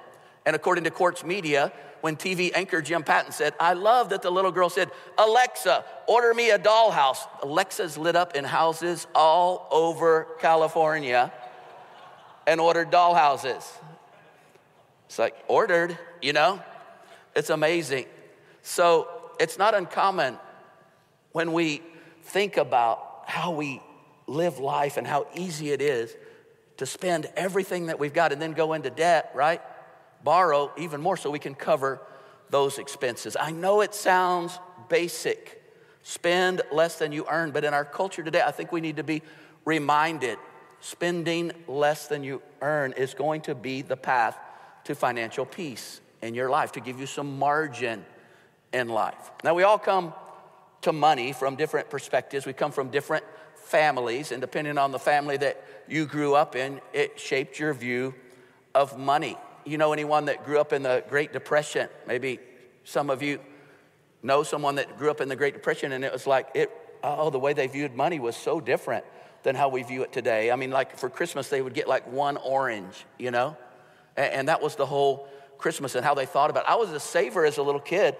And 0.46 0.54
according 0.54 0.84
to 0.84 0.90
Quartz 0.90 1.24
Media, 1.24 1.72
when 2.02 2.16
TV 2.16 2.52
anchor 2.54 2.82
Jim 2.82 3.02
Patton 3.02 3.32
said, 3.32 3.54
I 3.58 3.72
love 3.72 4.10
that 4.10 4.20
the 4.20 4.30
little 4.30 4.52
girl 4.52 4.68
said, 4.68 4.90
Alexa, 5.16 5.84
order 6.06 6.34
me 6.34 6.50
a 6.50 6.58
dollhouse. 6.58 7.26
Alexa's 7.42 7.96
lit 7.96 8.14
up 8.14 8.36
in 8.36 8.44
houses 8.44 9.06
all 9.14 9.66
over 9.70 10.26
California 10.38 11.32
and 12.46 12.60
ordered 12.60 12.90
dollhouses. 12.90 13.64
It's 15.14 15.18
like, 15.20 15.36
ordered, 15.46 15.96
you 16.20 16.32
know? 16.32 16.60
It's 17.36 17.48
amazing. 17.48 18.06
So 18.62 19.06
it's 19.38 19.56
not 19.56 19.72
uncommon 19.72 20.40
when 21.30 21.52
we 21.52 21.82
think 22.24 22.56
about 22.56 23.22
how 23.24 23.52
we 23.52 23.80
live 24.26 24.58
life 24.58 24.96
and 24.96 25.06
how 25.06 25.28
easy 25.36 25.70
it 25.70 25.80
is 25.80 26.16
to 26.78 26.84
spend 26.84 27.28
everything 27.36 27.86
that 27.86 28.00
we've 28.00 28.12
got 28.12 28.32
and 28.32 28.42
then 28.42 28.54
go 28.54 28.72
into 28.72 28.90
debt, 28.90 29.30
right? 29.36 29.60
Borrow 30.24 30.72
even 30.76 31.00
more 31.00 31.16
so 31.16 31.30
we 31.30 31.38
can 31.38 31.54
cover 31.54 32.00
those 32.50 32.78
expenses. 32.78 33.36
I 33.38 33.52
know 33.52 33.82
it 33.82 33.94
sounds 33.94 34.58
basic 34.88 35.62
spend 36.02 36.60
less 36.72 36.98
than 36.98 37.12
you 37.12 37.24
earn. 37.30 37.52
But 37.52 37.62
in 37.62 37.72
our 37.72 37.84
culture 37.84 38.24
today, 38.24 38.42
I 38.44 38.50
think 38.50 38.72
we 38.72 38.80
need 38.80 38.96
to 38.96 39.04
be 39.04 39.22
reminded 39.64 40.38
spending 40.80 41.52
less 41.68 42.08
than 42.08 42.24
you 42.24 42.42
earn 42.60 42.94
is 42.94 43.14
going 43.14 43.42
to 43.42 43.54
be 43.54 43.80
the 43.80 43.96
path 43.96 44.36
to 44.84 44.94
financial 44.94 45.44
peace 45.44 46.00
in 46.22 46.34
your 46.34 46.48
life, 46.48 46.72
to 46.72 46.80
give 46.80 46.98
you 46.98 47.06
some 47.06 47.38
margin 47.38 48.04
in 48.72 48.88
life. 48.88 49.30
Now, 49.42 49.54
we 49.54 49.62
all 49.62 49.78
come 49.78 50.12
to 50.82 50.92
money 50.92 51.32
from 51.32 51.56
different 51.56 51.90
perspectives, 51.90 52.46
we 52.46 52.52
come 52.52 52.72
from 52.72 52.90
different 52.90 53.24
families, 53.54 54.32
and 54.32 54.40
depending 54.40 54.78
on 54.78 54.92
the 54.92 54.98
family 54.98 55.36
that 55.38 55.62
you 55.88 56.06
grew 56.06 56.34
up 56.34 56.56
in, 56.56 56.80
it 56.92 57.18
shaped 57.18 57.58
your 57.58 57.72
view 57.72 58.14
of 58.74 58.98
money. 58.98 59.36
You 59.64 59.78
know 59.78 59.92
anyone 59.92 60.26
that 60.26 60.44
grew 60.44 60.60
up 60.60 60.72
in 60.72 60.82
the 60.82 61.02
Great 61.08 61.32
Depression? 61.32 61.88
Maybe 62.06 62.38
some 62.84 63.08
of 63.08 63.22
you 63.22 63.40
know 64.22 64.42
someone 64.42 64.74
that 64.74 64.98
grew 64.98 65.10
up 65.10 65.20
in 65.20 65.28
the 65.28 65.36
Great 65.36 65.54
Depression, 65.54 65.92
and 65.92 66.04
it 66.04 66.12
was 66.12 66.26
like, 66.26 66.48
it, 66.54 66.70
oh, 67.02 67.30
the 67.30 67.38
way 67.38 67.52
they 67.52 67.66
viewed 67.66 67.94
money 67.94 68.18
was 68.18 68.36
so 68.36 68.60
different 68.60 69.04
than 69.42 69.54
how 69.54 69.68
we 69.68 69.82
view 69.82 70.02
it 70.02 70.12
today. 70.12 70.50
I 70.50 70.56
mean, 70.56 70.70
like 70.70 70.98
for 70.98 71.08
Christmas, 71.08 71.48
they 71.48 71.62
would 71.62 71.74
get 71.74 71.86
like 71.86 72.10
one 72.10 72.36
orange, 72.38 73.04
you 73.18 73.30
know? 73.30 73.56
And, 74.16 74.48
that 74.48 74.62
was 74.62 74.76
the 74.76 74.86
whole 74.86 75.28
Christmas 75.58 75.94
and 75.94 76.04
how 76.04 76.14
they 76.14 76.26
thought 76.26 76.50
about 76.50 76.64
it. 76.64 76.70
I 76.70 76.76
was 76.76 76.90
a 76.90 77.00
saver 77.00 77.44
as 77.44 77.58
a 77.58 77.62
little 77.62 77.80
kid, 77.80 78.16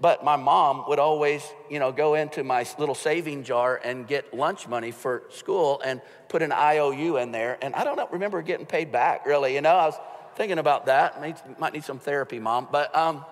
but 0.00 0.24
my 0.24 0.36
mom 0.36 0.84
would 0.88 0.98
always, 0.98 1.42
you 1.70 1.78
know, 1.78 1.90
go 1.90 2.14
into 2.14 2.44
my 2.44 2.66
little 2.78 2.94
saving 2.94 3.44
jar 3.44 3.80
and 3.82 4.06
get 4.06 4.34
lunch 4.34 4.68
money 4.68 4.90
for 4.90 5.22
school 5.30 5.80
and 5.84 6.00
put 6.28 6.42
an 6.42 6.52
IOU 6.52 7.16
in 7.16 7.32
there. 7.32 7.58
And 7.62 7.74
I 7.74 7.84
don't 7.84 8.12
remember 8.12 8.42
getting 8.42 8.66
paid 8.66 8.92
back, 8.92 9.26
really. 9.26 9.54
You 9.54 9.60
know, 9.60 9.74
I 9.74 9.86
was 9.86 9.98
thinking 10.36 10.58
about 10.58 10.86
that. 10.86 11.20
Might 11.58 11.72
need 11.72 11.84
some 11.84 11.98
therapy, 11.98 12.38
mom. 12.38 12.68
But, 12.70 12.94
um, 12.94 13.24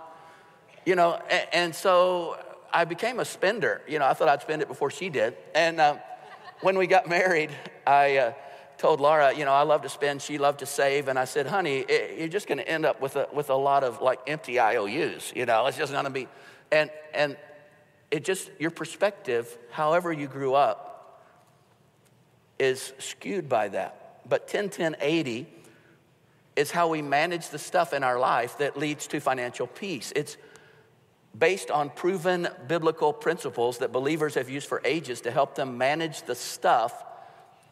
you 0.84 0.96
know, 0.96 1.20
and, 1.30 1.46
and, 1.52 1.74
so 1.74 2.38
I 2.72 2.84
became 2.84 3.20
a 3.20 3.24
spender. 3.24 3.82
You 3.86 3.98
know, 3.98 4.06
I 4.06 4.14
thought 4.14 4.28
I'd 4.28 4.42
spend 4.42 4.62
it 4.62 4.68
before 4.68 4.90
she 4.90 5.08
did. 5.08 5.36
And 5.54 5.80
uh, 5.80 5.96
when 6.62 6.78
we 6.78 6.86
got 6.86 7.08
married, 7.08 7.50
I 7.86 8.16
uh, 8.16 8.32
told 8.78 9.00
Laura, 9.00 9.34
you 9.34 9.44
know, 9.44 9.52
I 9.52 9.62
love 9.62 9.82
to 9.82 9.88
spend, 9.88 10.22
she 10.22 10.38
loved 10.38 10.58
to 10.60 10.66
save. 10.66 11.08
And 11.08 11.18
I 11.18 11.24
said, 11.24 11.46
honey, 11.46 11.78
it, 11.78 12.18
you're 12.18 12.28
just 12.28 12.46
going 12.46 12.58
to 12.58 12.68
end 12.68 12.84
up 12.84 13.00
with 13.00 13.16
a, 13.16 13.28
with 13.32 13.50
a 13.50 13.54
lot 13.54 13.84
of 13.84 14.00
like 14.00 14.20
empty 14.26 14.58
IOUs. 14.60 15.32
You 15.34 15.46
know, 15.46 15.66
it's 15.66 15.78
just 15.78 15.92
going 15.92 16.04
to 16.04 16.10
be 16.10 16.28
and, 16.72 16.90
and 17.14 17.36
it 18.10 18.24
just, 18.24 18.50
your 18.58 18.70
perspective, 18.70 19.56
however 19.70 20.12
you 20.12 20.26
grew 20.26 20.54
up, 20.54 21.22
is 22.58 22.92
skewed 22.98 23.48
by 23.48 23.68
that. 23.68 24.20
But 24.28 24.48
10 24.48 24.70
10 24.70 24.96
80 25.00 25.46
is 26.56 26.70
how 26.70 26.88
we 26.88 27.02
manage 27.02 27.50
the 27.50 27.58
stuff 27.58 27.92
in 27.92 28.02
our 28.02 28.18
life 28.18 28.58
that 28.58 28.76
leads 28.76 29.06
to 29.08 29.20
financial 29.20 29.66
peace. 29.66 30.12
It's 30.16 30.36
based 31.38 31.70
on 31.70 31.90
proven 31.90 32.48
biblical 32.66 33.12
principles 33.12 33.78
that 33.78 33.92
believers 33.92 34.36
have 34.36 34.48
used 34.48 34.66
for 34.66 34.80
ages 34.84 35.20
to 35.20 35.30
help 35.30 35.54
them 35.54 35.76
manage 35.76 36.22
the 36.22 36.34
stuff 36.34 37.04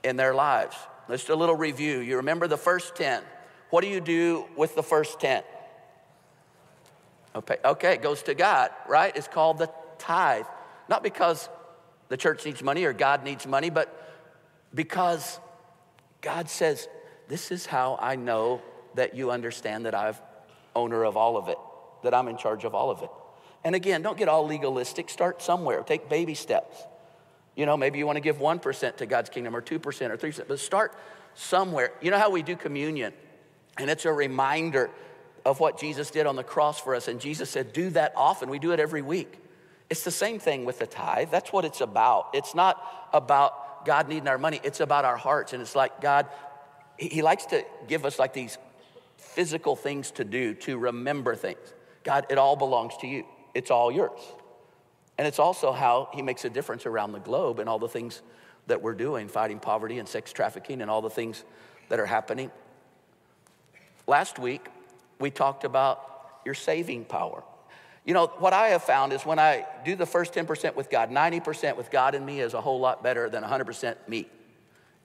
in 0.02 0.16
their 0.16 0.34
lives. 0.34 0.76
Just 1.08 1.28
a 1.28 1.34
little 1.34 1.54
review. 1.54 1.98
You 1.98 2.16
remember 2.16 2.48
the 2.48 2.56
first 2.56 2.96
10. 2.96 3.22
What 3.70 3.82
do 3.82 3.88
you 3.88 4.00
do 4.00 4.46
with 4.56 4.74
the 4.74 4.82
first 4.82 5.20
10? 5.20 5.42
Okay, 7.36 7.56
okay, 7.64 7.94
it 7.94 8.02
goes 8.02 8.22
to 8.24 8.34
God, 8.34 8.70
right? 8.88 9.14
It's 9.16 9.28
called 9.28 9.58
the 9.58 9.68
tithe. 9.98 10.46
Not 10.88 11.02
because 11.02 11.48
the 12.08 12.16
church 12.16 12.44
needs 12.46 12.62
money 12.62 12.84
or 12.84 12.92
God 12.92 13.24
needs 13.24 13.46
money, 13.46 13.70
but 13.70 13.88
because 14.72 15.40
God 16.20 16.48
says, 16.48 16.88
This 17.28 17.50
is 17.50 17.66
how 17.66 17.98
I 18.00 18.16
know 18.16 18.62
that 18.94 19.14
you 19.14 19.30
understand 19.30 19.86
that 19.86 19.94
I'm 19.94 20.14
owner 20.76 21.04
of 21.04 21.16
all 21.16 21.36
of 21.36 21.48
it, 21.48 21.58
that 22.02 22.14
I'm 22.14 22.28
in 22.28 22.36
charge 22.36 22.64
of 22.64 22.74
all 22.74 22.90
of 22.90 23.02
it. 23.02 23.10
And 23.64 23.74
again, 23.74 24.02
don't 24.02 24.18
get 24.18 24.28
all 24.28 24.46
legalistic. 24.46 25.08
Start 25.08 25.42
somewhere, 25.42 25.82
take 25.82 26.08
baby 26.08 26.34
steps. 26.34 26.76
You 27.56 27.66
know, 27.66 27.76
maybe 27.76 27.98
you 27.98 28.06
want 28.06 28.16
to 28.16 28.20
give 28.20 28.38
1% 28.38 28.96
to 28.96 29.06
God's 29.06 29.30
kingdom 29.30 29.54
or 29.54 29.62
2% 29.62 29.76
or 29.76 30.16
3%, 30.16 30.48
but 30.48 30.58
start 30.58 30.96
somewhere. 31.34 31.92
You 32.00 32.10
know 32.10 32.18
how 32.18 32.30
we 32.30 32.42
do 32.42 32.56
communion? 32.56 33.12
And 33.78 33.90
it's 33.90 34.04
a 34.04 34.12
reminder 34.12 34.90
of 35.44 35.60
what 35.60 35.78
Jesus 35.78 36.10
did 36.10 36.26
on 36.26 36.36
the 36.36 36.44
cross 36.44 36.80
for 36.80 36.94
us. 36.94 37.08
And 37.08 37.20
Jesus 37.20 37.50
said, 37.50 37.72
Do 37.72 37.90
that 37.90 38.12
often. 38.16 38.48
We 38.48 38.58
do 38.58 38.72
it 38.72 38.80
every 38.80 39.02
week. 39.02 39.38
It's 39.90 40.04
the 40.04 40.10
same 40.10 40.38
thing 40.38 40.64
with 40.64 40.78
the 40.78 40.86
tithe. 40.86 41.30
That's 41.30 41.52
what 41.52 41.64
it's 41.64 41.80
about. 41.80 42.30
It's 42.32 42.54
not 42.54 42.82
about 43.12 43.84
God 43.84 44.08
needing 44.08 44.28
our 44.28 44.38
money, 44.38 44.60
it's 44.64 44.80
about 44.80 45.04
our 45.04 45.16
hearts. 45.16 45.52
And 45.52 45.60
it's 45.60 45.76
like 45.76 46.00
God, 46.00 46.26
He 46.96 47.22
likes 47.22 47.46
to 47.46 47.64
give 47.86 48.04
us 48.04 48.18
like 48.18 48.32
these 48.32 48.56
physical 49.18 49.76
things 49.76 50.10
to 50.12 50.24
do 50.24 50.54
to 50.54 50.78
remember 50.78 51.34
things. 51.34 51.58
God, 52.02 52.26
it 52.30 52.38
all 52.38 52.56
belongs 52.56 52.96
to 52.98 53.06
you, 53.06 53.24
it's 53.54 53.70
all 53.70 53.92
yours. 53.92 54.20
And 55.18 55.26
it's 55.26 55.38
also 55.38 55.72
how 55.72 56.08
He 56.12 56.22
makes 56.22 56.44
a 56.44 56.50
difference 56.50 56.86
around 56.86 57.12
the 57.12 57.20
globe 57.20 57.58
and 57.58 57.68
all 57.68 57.78
the 57.78 57.88
things 57.88 58.22
that 58.66 58.82
we're 58.82 58.94
doing, 58.94 59.28
fighting 59.28 59.58
poverty 59.58 59.98
and 59.98 60.08
sex 60.08 60.32
trafficking 60.32 60.80
and 60.80 60.90
all 60.90 61.02
the 61.02 61.10
things 61.10 61.44
that 61.88 62.00
are 62.00 62.06
happening. 62.06 62.50
Last 64.06 64.38
week, 64.38 64.66
we 65.18 65.30
talked 65.30 65.64
about 65.64 66.40
your 66.44 66.54
saving 66.54 67.04
power. 67.04 67.42
You 68.04 68.12
know, 68.12 68.26
what 68.38 68.52
I 68.52 68.68
have 68.68 68.82
found 68.82 69.12
is 69.12 69.24
when 69.24 69.38
I 69.38 69.66
do 69.84 69.96
the 69.96 70.06
first 70.06 70.34
10% 70.34 70.74
with 70.74 70.90
God, 70.90 71.10
90% 71.10 71.76
with 71.76 71.90
God 71.90 72.14
and 72.14 72.26
me 72.26 72.40
is 72.40 72.52
a 72.52 72.60
whole 72.60 72.80
lot 72.80 73.02
better 73.02 73.30
than 73.30 73.42
100% 73.42 73.96
me. 74.08 74.26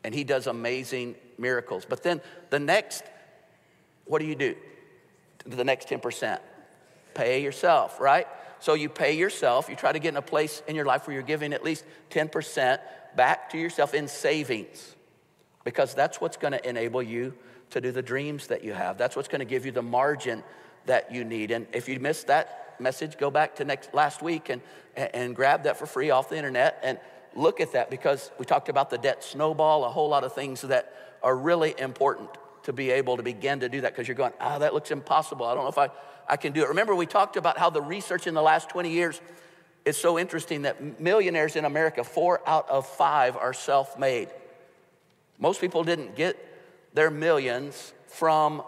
And 0.04 0.14
He 0.14 0.24
does 0.24 0.48
amazing 0.48 1.16
miracles. 1.38 1.86
But 1.88 2.04
then 2.04 2.22
the 2.50 2.60
next, 2.60 3.04
what 4.06 4.20
do 4.20 4.26
you 4.26 4.36
do? 4.36 4.56
The 5.46 5.64
next 5.64 5.88
10%? 5.88 6.40
Pay 7.14 7.42
yourself, 7.42 8.00
right? 8.00 8.28
So 8.60 8.74
you 8.74 8.90
pay 8.90 9.14
yourself, 9.18 9.70
you 9.70 9.76
try 9.76 9.92
to 9.92 10.00
get 10.00 10.10
in 10.10 10.18
a 10.18 10.22
place 10.22 10.62
in 10.68 10.76
your 10.76 10.86
life 10.86 11.08
where 11.08 11.14
you're 11.14 11.24
giving 11.24 11.54
at 11.54 11.64
least 11.64 11.86
10% 12.12 12.80
back 13.16 13.50
to 13.52 13.58
yourself 13.58 13.94
in 13.94 14.08
savings 14.08 14.96
because 15.64 15.94
that's 15.94 16.20
what's 16.20 16.38
going 16.38 16.54
to 16.54 16.70
enable 16.70 17.02
you 17.02 17.34
to 17.72 17.82
do 17.82 17.92
the 17.92 18.02
dreams 18.02 18.48
that 18.48 18.64
you 18.64 18.74
have. 18.74 18.98
That's 18.98 19.16
what's 19.16 19.28
going 19.28 19.40
to 19.40 19.46
give 19.46 19.66
you 19.66 19.72
the 19.72 19.82
margin 19.82 20.44
that 20.86 21.14
you 21.14 21.24
need. 21.24 21.52
And 21.52 21.68
if 21.74 21.88
you 21.88 22.00
missed 22.00 22.28
that 22.28 22.76
message, 22.80 23.18
go 23.18 23.30
back 23.30 23.56
to 23.58 23.66
next 23.66 23.94
last 23.94 24.22
week 24.22 24.50
and, 24.50 24.62
and 24.96 25.36
grab 25.36 25.64
that 25.64 25.78
for 25.78 25.86
free 25.86 26.10
off 26.10 26.30
the 26.30 26.38
internet 26.38 26.80
and 26.84 27.00
look 27.36 27.62
at 27.62 27.74
that 27.74 27.90
because 27.90 28.32
we 28.40 28.46
talked 28.46 28.70
about 28.70 28.90
the 28.90 28.98
debt 28.98 29.24
snowball, 29.24 29.86
a 29.86 29.90
whole 29.90 30.10
lot 30.10 30.24
of 30.24 30.34
things 30.34 30.62
that 30.62 31.18
are 31.22 31.36
really 31.36 31.76
important 31.78 32.30
to 32.64 32.74
be 32.74 32.90
able 32.92 33.18
to 33.18 33.24
begin 33.24 33.60
to 33.60 33.70
do 33.70 33.82
that 33.82 33.94
because 33.94 34.08
you're 34.08 34.16
going, 34.16 34.34
ah, 34.40 34.56
oh, 34.56 34.60
that 34.60 34.74
looks 34.74 34.92
impossible. 34.92 35.46
I 35.46 35.54
don't 35.54 35.64
know 35.64 35.70
if 35.70 35.78
I, 35.78 35.90
I 36.30 36.38
can 36.38 36.54
do 36.54 36.64
it. 36.64 36.70
Remember, 36.70 36.96
we 36.96 37.06
talked 37.06 37.38
about 37.38 37.58
how 37.58 37.70
the 37.70 37.82
research 37.82 38.28
in 38.28 38.34
the 38.34 38.42
last 38.42 38.70
20 38.70 38.92
years 38.92 39.20
is 39.86 39.98
so 39.98 40.20
interesting 40.20 40.62
that 40.64 41.00
millionaires 41.00 41.56
in 41.56 41.66
America, 41.66 42.04
four 42.04 42.42
out 42.48 42.70
of 42.70 42.88
five 42.88 43.36
are 43.36 43.54
self 43.54 43.98
made. 43.98 44.30
Most 45.40 45.62
people 45.62 45.84
didn't 45.84 46.16
get 46.16 46.38
their 46.94 47.10
millions 47.10 47.94
from 48.08 48.62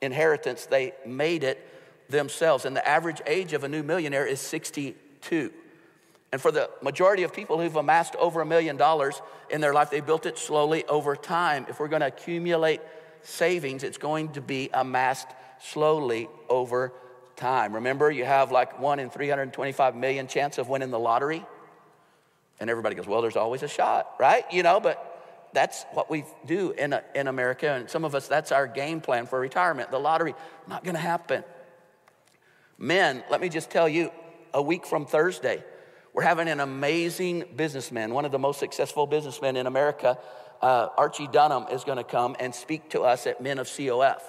inheritance. 0.00 0.66
They 0.66 0.92
made 1.06 1.42
it 1.42 1.66
themselves. 2.08 2.64
And 2.64 2.76
the 2.76 2.86
average 2.86 3.22
age 3.26 3.52
of 3.52 3.64
a 3.64 3.68
new 3.68 3.82
millionaire 3.82 4.26
is 4.26 4.40
62. 4.40 5.52
And 6.32 6.40
for 6.40 6.50
the 6.50 6.68
majority 6.82 7.22
of 7.22 7.32
people 7.32 7.60
who've 7.60 7.76
amassed 7.76 8.16
over 8.16 8.40
a 8.40 8.46
million 8.46 8.76
dollars 8.76 9.22
in 9.50 9.60
their 9.60 9.72
life, 9.72 9.90
they 9.90 10.00
built 10.00 10.26
it 10.26 10.36
slowly 10.36 10.84
over 10.86 11.16
time. 11.16 11.66
If 11.68 11.80
we're 11.80 11.88
going 11.88 12.00
to 12.00 12.08
accumulate 12.08 12.80
savings, 13.22 13.84
it's 13.84 13.98
going 13.98 14.32
to 14.32 14.40
be 14.40 14.68
amassed 14.74 15.28
slowly 15.64 16.28
over 16.48 16.92
time. 17.36 17.74
Remember, 17.74 18.10
you 18.10 18.24
have 18.24 18.52
like 18.52 18.78
one 18.78 18.98
in 18.98 19.10
325 19.10 19.96
million 19.96 20.26
chance 20.26 20.58
of 20.58 20.68
winning 20.68 20.90
the 20.90 20.98
lottery. 20.98 21.44
And 22.60 22.70
everybody 22.70 22.94
goes, 22.94 23.06
well, 23.06 23.22
there's 23.22 23.36
always 23.36 23.62
a 23.62 23.68
shot, 23.68 24.14
right? 24.18 24.44
You 24.52 24.62
know, 24.62 24.78
but 24.78 25.50
that's 25.52 25.84
what 25.92 26.10
we 26.10 26.24
do 26.46 26.72
in, 26.72 26.92
a, 26.92 27.02
in 27.14 27.26
America. 27.26 27.68
And 27.70 27.90
some 27.90 28.04
of 28.04 28.14
us, 28.14 28.28
that's 28.28 28.52
our 28.52 28.66
game 28.66 29.00
plan 29.00 29.26
for 29.26 29.40
retirement. 29.40 29.90
The 29.90 29.98
lottery, 29.98 30.34
not 30.68 30.84
going 30.84 30.94
to 30.94 31.00
happen. 31.00 31.44
Men, 32.78 33.24
let 33.30 33.40
me 33.40 33.48
just 33.48 33.70
tell 33.70 33.88
you, 33.88 34.10
a 34.52 34.62
week 34.62 34.86
from 34.86 35.06
Thursday, 35.06 35.64
we're 36.12 36.22
having 36.22 36.48
an 36.48 36.60
amazing 36.60 37.44
businessman, 37.56 38.14
one 38.14 38.24
of 38.24 38.30
the 38.30 38.38
most 38.38 38.60
successful 38.60 39.06
businessmen 39.06 39.56
in 39.56 39.66
America. 39.66 40.16
Uh, 40.62 40.88
Archie 40.96 41.26
Dunham 41.26 41.66
is 41.72 41.82
going 41.82 41.98
to 41.98 42.04
come 42.04 42.36
and 42.38 42.54
speak 42.54 42.90
to 42.90 43.02
us 43.02 43.26
at 43.26 43.40
Men 43.40 43.58
of 43.58 43.66
COF. 43.66 44.22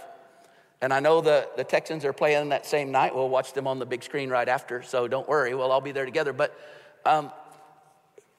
And 0.82 0.94
I 0.94 1.00
know 1.00 1.22
the, 1.22 1.48
the 1.55 1.63
Texans 1.63 2.05
are 2.05 2.13
playing 2.13 2.50
that 2.50 2.65
same 2.65 2.91
night. 2.91 3.15
We'll 3.15 3.29
watch 3.29 3.53
them 3.53 3.67
on 3.67 3.79
the 3.79 3.86
big 3.86 4.03
screen 4.03 4.29
right 4.29 4.48
after, 4.48 4.84
so 4.84 5.08
don't 5.08 5.27
worry, 5.27 5.55
we'll 5.55 5.72
all 5.72 5.82
be 5.82 5.91
there 5.91 6.05
together. 6.05 6.34
But 6.34 6.58
um, 7.05 7.32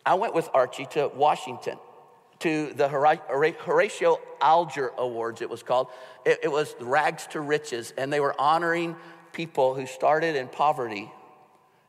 I 0.04 0.14
went 0.14 0.34
with 0.34 0.48
Archie 0.52 0.86
to 0.92 1.10
Washington 1.14 1.78
to 2.40 2.72
the 2.74 2.88
Horatio 2.88 4.20
Alger 4.40 4.92
Awards, 4.98 5.40
it 5.40 5.48
was 5.48 5.62
called. 5.62 5.88
It, 6.24 6.40
it, 6.44 6.52
was 6.52 6.74
Rags 6.80 7.26
to 7.28 7.40
Riches, 7.40 7.94
and 7.96 8.12
they 8.12 8.20
were 8.20 8.38
honoring 8.38 8.96
people 9.32 9.74
who 9.74 9.86
started 9.86 10.36
in 10.36 10.48
poverty 10.48 11.10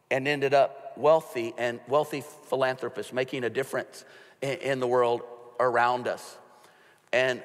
and 0.09 0.27
ended 0.27 0.53
up 0.53 0.93
wealthy 0.95 1.53
and 1.57 1.79
wealthy 1.87 2.23
philanthropists, 2.45 3.11
making 3.11 3.43
a 3.43 3.49
difference 3.49 4.05
in, 4.41 4.57
in 4.59 4.79
the 4.79 4.87
world 4.87 5.21
around 5.59 6.07
us. 6.07 6.37
And 7.11 7.41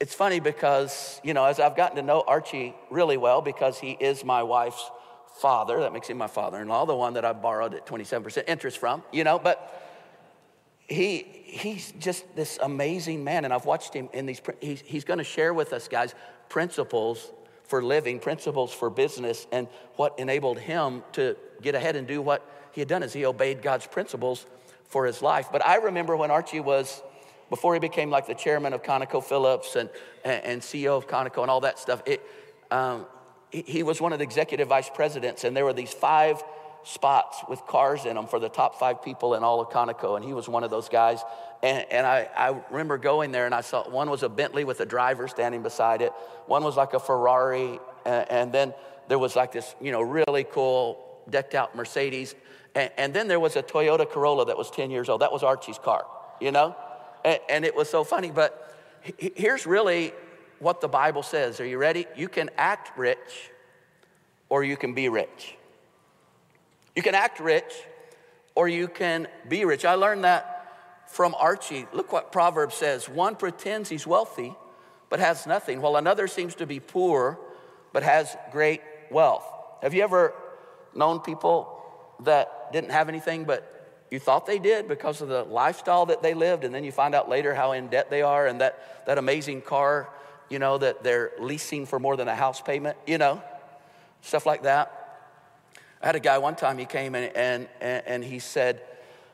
it's 0.00 0.14
funny 0.14 0.40
because, 0.40 1.20
you 1.22 1.34
know, 1.34 1.44
as 1.44 1.60
I've 1.60 1.76
gotten 1.76 1.96
to 1.96 2.02
know 2.02 2.24
Archie 2.26 2.74
really 2.90 3.18
well, 3.18 3.42
because 3.42 3.78
he 3.78 3.92
is 3.92 4.24
my 4.24 4.42
wife's 4.42 4.90
father, 5.40 5.80
that 5.80 5.92
makes 5.92 6.08
him 6.08 6.16
my 6.16 6.26
father 6.26 6.60
in 6.60 6.68
law, 6.68 6.86
the 6.86 6.96
one 6.96 7.14
that 7.14 7.24
I 7.24 7.34
borrowed 7.34 7.74
at 7.74 7.86
27% 7.86 8.44
interest 8.48 8.78
from, 8.78 9.02
you 9.12 9.24
know, 9.24 9.38
but 9.38 9.86
he, 10.86 11.18
he's 11.44 11.92
just 11.92 12.24
this 12.34 12.58
amazing 12.62 13.22
man. 13.22 13.44
And 13.44 13.52
I've 13.52 13.66
watched 13.66 13.94
him 13.94 14.08
in 14.14 14.24
these, 14.24 14.40
he's, 14.60 14.80
he's 14.80 15.04
going 15.04 15.18
to 15.18 15.24
share 15.24 15.52
with 15.52 15.72
us, 15.74 15.86
guys, 15.86 16.14
principles 16.48 17.30
for 17.64 17.82
living, 17.82 18.18
principles 18.18 18.72
for 18.72 18.90
business. 18.90 19.46
And 19.52 19.68
what 19.96 20.18
enabled 20.18 20.58
him 20.58 21.04
to 21.12 21.36
get 21.62 21.74
ahead 21.74 21.94
and 21.94 22.08
do 22.08 22.22
what 22.22 22.44
he 22.72 22.80
had 22.80 22.88
done 22.88 23.02
is 23.02 23.12
he 23.12 23.26
obeyed 23.26 23.62
God's 23.62 23.86
principles 23.86 24.46
for 24.88 25.06
his 25.06 25.22
life. 25.22 25.48
But 25.52 25.64
I 25.64 25.76
remember 25.76 26.16
when 26.16 26.30
Archie 26.30 26.60
was, 26.60 27.02
before 27.50 27.74
he 27.74 27.80
became 27.80 28.10
like 28.10 28.26
the 28.26 28.34
chairman 28.34 28.72
of 28.72 28.82
ConocoPhillips 28.82 29.76
and, 29.76 29.90
and, 30.24 30.62
CEO 30.62 30.96
of 30.96 31.06
Conoco 31.06 31.42
and 31.42 31.50
all 31.50 31.60
that 31.60 31.78
stuff, 31.78 32.02
it, 32.06 32.22
um, 32.70 33.06
he, 33.50 33.62
he 33.62 33.82
was 33.82 34.00
one 34.00 34.12
of 34.12 34.20
the 34.20 34.22
executive 34.22 34.68
vice 34.68 34.88
presidents, 34.88 35.44
and 35.44 35.56
there 35.56 35.64
were 35.64 35.72
these 35.72 35.92
five 35.92 36.42
spots 36.82 37.38
with 37.48 37.60
cars 37.66 38.06
in 38.06 38.14
them 38.14 38.26
for 38.26 38.38
the 38.38 38.48
top 38.48 38.78
five 38.78 39.02
people 39.02 39.34
in 39.34 39.42
all 39.42 39.60
of 39.60 39.68
Conoco, 39.68 40.16
and 40.16 40.24
he 40.24 40.32
was 40.32 40.48
one 40.48 40.64
of 40.64 40.70
those 40.70 40.88
guys. 40.88 41.20
And, 41.62 41.84
and 41.90 42.06
I, 42.06 42.28
I, 42.34 42.60
remember 42.70 42.96
going 42.96 43.32
there 43.32 43.44
and 43.44 43.54
I 43.54 43.60
saw 43.60 43.88
one 43.90 44.08
was 44.08 44.22
a 44.22 44.30
Bentley 44.30 44.64
with 44.64 44.80
a 44.80 44.86
driver 44.86 45.28
standing 45.28 45.62
beside 45.62 46.00
it, 46.00 46.12
one 46.46 46.64
was 46.64 46.76
like 46.76 46.94
a 46.94 47.00
Ferrari, 47.00 47.78
and, 48.06 48.30
and 48.30 48.52
then 48.52 48.74
there 49.08 49.18
was 49.18 49.36
like 49.36 49.52
this, 49.52 49.74
you 49.80 49.92
know, 49.92 50.00
really 50.00 50.44
cool 50.44 51.04
decked 51.28 51.54
out 51.54 51.76
Mercedes. 51.76 52.34
And, 52.74 52.90
and, 52.96 53.12
then 53.12 53.26
there 53.26 53.40
was 53.40 53.56
a 53.56 53.62
Toyota 53.62 54.08
Corolla 54.08 54.46
that 54.46 54.56
was 54.56 54.70
10 54.70 54.90
years 54.90 55.08
old. 55.08 55.20
That 55.20 55.32
was 55.32 55.42
Archie's 55.42 55.78
car, 55.78 56.06
you 56.40 56.52
know? 56.52 56.76
And, 57.24 57.64
it 57.64 57.74
was 57.74 57.88
so 57.88 58.04
funny. 58.04 58.30
But 58.30 58.74
here's 59.16 59.66
really 59.66 60.12
what 60.58 60.80
the 60.80 60.88
Bible 60.88 61.22
says. 61.22 61.60
Are 61.60 61.66
you 61.66 61.78
ready? 61.78 62.06
You 62.16 62.28
can 62.28 62.50
act 62.56 62.96
rich 62.98 63.50
or 64.48 64.64
you 64.64 64.76
can 64.76 64.94
be 64.94 65.08
rich. 65.08 65.56
You 66.94 67.02
can 67.02 67.14
act 67.14 67.40
rich 67.40 67.72
or 68.54 68.68
you 68.68 68.88
can 68.88 69.28
be 69.48 69.64
rich. 69.64 69.84
I 69.84 69.94
learned 69.94 70.24
that 70.24 71.08
from 71.08 71.34
Archie. 71.38 71.86
Look 71.92 72.12
what 72.12 72.30
Proverbs 72.32 72.74
says 72.74 73.08
one 73.08 73.36
pretends 73.36 73.88
he's 73.88 74.06
wealthy 74.06 74.54
but 75.08 75.18
has 75.18 75.46
nothing, 75.46 75.80
while 75.80 75.96
another 75.96 76.28
seems 76.28 76.54
to 76.54 76.66
be 76.66 76.78
poor 76.78 77.38
but 77.92 78.04
has 78.04 78.36
great 78.52 78.80
wealth. 79.10 79.44
Have 79.82 79.92
you 79.92 80.04
ever 80.04 80.32
known 80.94 81.20
people 81.20 81.76
that 82.20 82.72
didn't 82.72 82.90
have 82.90 83.08
anything 83.08 83.44
but 83.44 83.79
you 84.10 84.18
thought 84.18 84.46
they 84.46 84.58
did 84.58 84.88
because 84.88 85.20
of 85.20 85.28
the 85.28 85.44
lifestyle 85.44 86.06
that 86.06 86.22
they 86.22 86.34
lived, 86.34 86.64
and 86.64 86.74
then 86.74 86.84
you 86.84 86.92
find 86.92 87.14
out 87.14 87.28
later 87.28 87.54
how 87.54 87.72
in 87.72 87.88
debt 87.88 88.10
they 88.10 88.22
are, 88.22 88.46
and 88.46 88.60
that, 88.60 89.06
that 89.06 89.18
amazing 89.18 89.62
car, 89.62 90.08
you 90.48 90.58
know, 90.58 90.78
that 90.78 91.02
they're 91.02 91.30
leasing 91.38 91.86
for 91.86 91.98
more 91.98 92.16
than 92.16 92.28
a 92.28 92.34
house 92.34 92.60
payment, 92.60 92.96
you 93.06 93.18
know, 93.18 93.42
stuff 94.22 94.46
like 94.46 94.64
that. 94.64 94.96
I 96.02 96.06
had 96.06 96.16
a 96.16 96.20
guy 96.20 96.38
one 96.38 96.56
time, 96.56 96.78
he 96.78 96.86
came 96.86 97.14
and, 97.14 97.36
and, 97.36 97.68
and 97.80 98.24
he 98.24 98.38
said, 98.38 98.82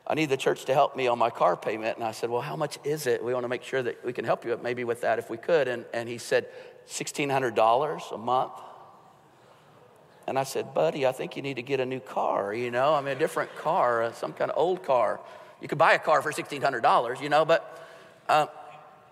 I 0.05 0.13
need 0.15 0.29
the 0.29 0.37
church 0.37 0.65
to 0.65 0.73
help 0.73 0.95
me 0.95 1.07
on 1.07 1.17
my 1.17 1.29
car 1.29 1.57
payment. 1.57 1.97
And 1.97 2.05
I 2.05 2.11
said, 2.11 2.29
Well, 2.29 2.41
how 2.41 2.55
much 2.55 2.77
is 2.85 3.07
it? 3.07 3.23
We 3.23 3.33
want 3.33 3.43
to 3.43 3.49
make 3.49 3.63
sure 3.63 3.83
that 3.83 4.05
we 4.05 4.13
can 4.13 4.23
help 4.23 4.45
you 4.45 4.57
maybe 4.63 4.85
with 4.85 5.01
that 5.01 5.19
if 5.19 5.29
we 5.29 5.35
could. 5.37 5.67
And, 5.67 5.85
and 5.93 6.07
he 6.07 6.17
said, 6.17 6.47
$1,600 6.87 8.13
a 8.13 8.17
month. 8.17 8.53
And 10.27 10.37
I 10.37 10.43
said, 10.43 10.73
Buddy, 10.73 11.07
I 11.07 11.13
think 11.13 11.37
you 11.37 11.41
need 11.41 11.55
to 11.55 11.61
get 11.61 11.79
a 11.79 11.85
new 11.85 12.01
car, 12.01 12.53
you 12.53 12.69
know? 12.69 12.93
I 12.93 12.99
mean, 13.01 13.15
a 13.15 13.19
different 13.19 13.55
car, 13.55 14.03
uh, 14.03 14.11
some 14.11 14.33
kind 14.33 14.51
of 14.51 14.57
old 14.57 14.83
car. 14.83 15.21
You 15.61 15.69
could 15.69 15.77
buy 15.77 15.93
a 15.93 15.99
car 15.99 16.21
for 16.21 16.31
$1,600, 16.31 17.21
you 17.21 17.29
know, 17.29 17.45
but 17.45 17.87
uh, 18.27 18.47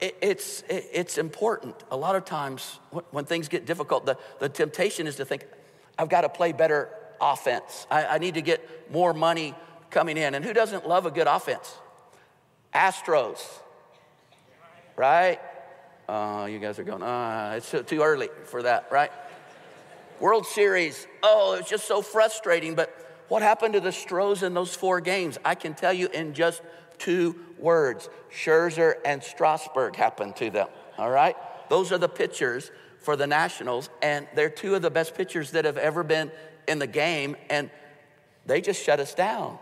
it, 0.01 0.17
it's, 0.21 0.61
it, 0.63 0.89
it's 0.91 1.17
important. 1.17 1.75
A 1.89 1.95
lot 1.95 2.15
of 2.15 2.25
times 2.25 2.79
when 3.11 3.23
things 3.23 3.47
get 3.47 3.65
difficult, 3.65 4.05
the, 4.05 4.17
the 4.39 4.49
temptation 4.49 5.07
is 5.07 5.15
to 5.15 5.25
think, 5.25 5.45
I've 5.97 6.09
got 6.09 6.21
to 6.21 6.29
play 6.29 6.51
better 6.51 6.89
offense. 7.21 7.87
I, 7.89 8.05
I 8.05 8.17
need 8.17 8.33
to 8.33 8.41
get 8.41 8.91
more 8.91 9.13
money 9.13 9.55
coming 9.89 10.17
in. 10.17 10.35
And 10.35 10.43
who 10.43 10.51
doesn't 10.51 10.85
love 10.85 11.05
a 11.05 11.11
good 11.11 11.27
offense? 11.27 11.73
Astros, 12.73 13.39
right? 14.97 15.39
Uh, 16.09 16.47
you 16.51 16.59
guys 16.59 16.77
are 16.77 16.83
going, 16.83 17.01
ah, 17.01 17.53
it's 17.53 17.73
too 17.85 18.01
early 18.01 18.29
for 18.43 18.63
that, 18.63 18.87
right? 18.91 19.11
World 20.19 20.45
Series, 20.45 21.07
oh, 21.23 21.57
it's 21.59 21.69
just 21.69 21.87
so 21.87 22.01
frustrating. 22.01 22.75
But 22.75 22.93
what 23.27 23.41
happened 23.41 23.73
to 23.73 23.79
the 23.79 23.91
Stros 23.91 24.43
in 24.43 24.53
those 24.53 24.75
four 24.75 25.01
games? 25.01 25.37
I 25.43 25.55
can 25.55 25.73
tell 25.73 25.93
you 25.93 26.07
in 26.07 26.33
just 26.33 26.61
two 26.97 27.35
words 27.57 28.09
Scherzer 28.31 28.95
and 29.05 29.21
Strasburg 29.21 29.95
happened 29.95 30.35
to 30.37 30.49
them, 30.49 30.67
all 30.97 31.09
right? 31.09 31.35
Those 31.69 31.91
are 31.91 31.97
the 31.97 32.09
pitchers 32.09 32.71
for 32.99 33.15
the 33.15 33.27
Nationals, 33.27 33.89
and 34.01 34.27
they're 34.35 34.49
two 34.49 34.75
of 34.75 34.81
the 34.81 34.89
best 34.89 35.15
pitchers 35.15 35.51
that 35.51 35.65
have 35.65 35.77
ever 35.77 36.03
been 36.03 36.31
in 36.67 36.79
the 36.79 36.87
game, 36.87 37.35
and 37.49 37.69
they 38.45 38.61
just 38.61 38.83
shut 38.83 38.99
us 38.99 39.13
down. 39.13 39.57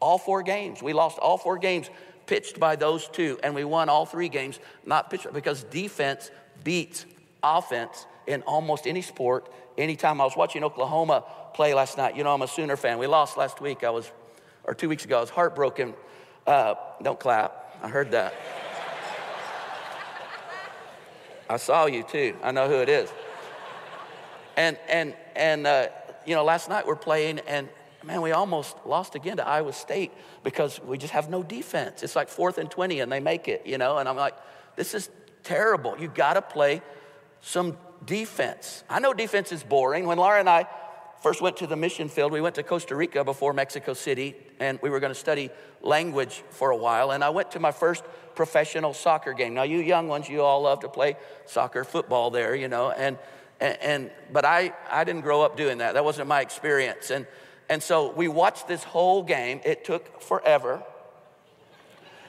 All 0.00 0.18
four 0.18 0.42
games. 0.42 0.82
We 0.82 0.92
lost 0.92 1.18
all 1.18 1.38
four 1.38 1.58
games 1.58 1.90
pitched 2.26 2.60
by 2.60 2.76
those 2.76 3.08
two, 3.08 3.38
and 3.42 3.54
we 3.54 3.64
won 3.64 3.88
all 3.88 4.06
three 4.06 4.28
games, 4.28 4.58
not 4.84 5.10
pitched 5.10 5.32
because 5.32 5.64
defense 5.64 6.30
beats 6.62 7.06
offense 7.42 8.06
in 8.26 8.42
almost 8.42 8.86
any 8.86 9.02
sport. 9.02 9.52
Anytime 9.76 10.20
I 10.20 10.24
was 10.24 10.36
watching 10.36 10.64
Oklahoma 10.64 11.24
play 11.54 11.74
last 11.74 11.96
night, 11.96 12.16
you 12.16 12.24
know, 12.24 12.34
I'm 12.34 12.42
a 12.42 12.48
Sooner 12.48 12.76
fan. 12.76 12.98
We 12.98 13.06
lost 13.06 13.36
last 13.36 13.60
week. 13.60 13.84
I 13.84 13.90
was, 13.90 14.10
or 14.64 14.74
two 14.74 14.88
weeks 14.88 15.04
ago, 15.04 15.18
I 15.18 15.20
was 15.20 15.30
heartbroken. 15.30 15.94
Uh, 16.46 16.74
don't 17.02 17.18
clap. 17.18 17.78
I 17.82 17.88
heard 17.88 18.10
that. 18.12 18.34
I 21.50 21.56
saw 21.56 21.86
you 21.86 22.02
too. 22.02 22.36
I 22.42 22.52
know 22.52 22.68
who 22.68 22.76
it 22.76 22.88
is. 22.88 23.10
And 24.56 24.76
and 24.88 25.14
and 25.34 25.66
uh, 25.66 25.88
you 26.26 26.34
know, 26.34 26.44
last 26.44 26.68
night 26.68 26.86
we're 26.86 26.96
playing, 26.96 27.38
and 27.46 27.68
man, 28.04 28.20
we 28.22 28.32
almost 28.32 28.76
lost 28.84 29.14
again 29.14 29.36
to 29.38 29.46
Iowa 29.46 29.72
State 29.72 30.12
because 30.42 30.80
we 30.80 30.98
just 30.98 31.12
have 31.12 31.30
no 31.30 31.42
defense. 31.42 32.02
It's 32.02 32.16
like 32.16 32.28
fourth 32.28 32.58
and 32.58 32.70
20 32.70 33.00
and 33.00 33.10
they 33.10 33.20
make 33.20 33.48
it, 33.48 33.66
you 33.66 33.78
know, 33.78 33.98
and 33.98 34.08
I'm 34.08 34.16
like, 34.16 34.34
this 34.76 34.94
is 34.94 35.10
terrible. 35.42 35.96
You 35.98 36.08
got 36.08 36.34
to 36.34 36.42
play 36.42 36.82
some 37.40 37.76
defense. 38.04 38.84
I 38.88 39.00
know 39.00 39.12
defense 39.12 39.52
is 39.52 39.62
boring. 39.62 40.06
When 40.06 40.18
Laura 40.18 40.38
and 40.38 40.48
I 40.48 40.66
first 41.22 41.40
went 41.40 41.56
to 41.58 41.66
the 41.66 41.76
mission 41.76 42.08
field, 42.08 42.32
we 42.32 42.40
went 42.40 42.54
to 42.56 42.62
Costa 42.62 42.94
Rica 42.94 43.24
before 43.24 43.52
Mexico 43.52 43.92
City, 43.94 44.36
and 44.60 44.78
we 44.82 44.90
were 44.90 45.00
going 45.00 45.12
to 45.12 45.18
study 45.18 45.50
language 45.82 46.42
for 46.50 46.70
a 46.70 46.76
while. 46.76 47.10
And 47.10 47.24
I 47.24 47.30
went 47.30 47.52
to 47.52 47.60
my 47.60 47.72
first 47.72 48.04
professional 48.34 48.94
soccer 48.94 49.32
game. 49.32 49.54
Now, 49.54 49.64
you 49.64 49.78
young 49.78 50.08
ones, 50.08 50.28
you 50.28 50.42
all 50.42 50.62
love 50.62 50.80
to 50.80 50.88
play 50.88 51.16
soccer, 51.46 51.84
football 51.84 52.30
there, 52.30 52.54
you 52.54 52.68
know, 52.68 52.90
and, 52.90 53.18
and, 53.60 53.78
and 53.80 54.10
but 54.32 54.44
I, 54.44 54.72
I 54.90 55.04
didn't 55.04 55.22
grow 55.22 55.42
up 55.42 55.56
doing 55.56 55.78
that. 55.78 55.94
That 55.94 56.04
wasn't 56.04 56.28
my 56.28 56.40
experience. 56.40 57.10
And 57.10 57.26
and 57.68 57.82
so 57.82 58.12
we 58.12 58.28
watched 58.28 58.66
this 58.66 58.82
whole 58.82 59.22
game. 59.22 59.60
It 59.64 59.84
took 59.84 60.22
forever. 60.22 60.82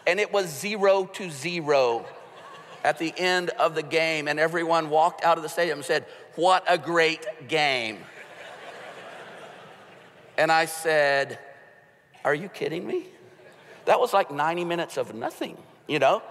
And 0.05 0.19
it 0.19 0.33
was 0.33 0.47
zero 0.47 1.05
to 1.13 1.29
zero 1.29 2.05
at 2.83 2.97
the 2.97 3.13
end 3.17 3.49
of 3.51 3.75
the 3.75 3.83
game. 3.83 4.27
And 4.27 4.39
everyone 4.39 4.89
walked 4.89 5.23
out 5.23 5.37
of 5.37 5.43
the 5.43 5.49
stadium 5.49 5.79
and 5.79 5.85
said, 5.85 6.05
What 6.35 6.63
a 6.67 6.77
great 6.77 7.47
game. 7.47 7.97
And 10.37 10.51
I 10.51 10.65
said, 10.65 11.39
Are 12.23 12.35
you 12.35 12.49
kidding 12.49 12.85
me? 12.85 13.07
That 13.85 13.99
was 13.99 14.13
like 14.13 14.31
90 14.31 14.65
minutes 14.65 14.97
of 14.97 15.13
nothing, 15.13 15.57
you 15.87 15.99
know? 15.99 16.21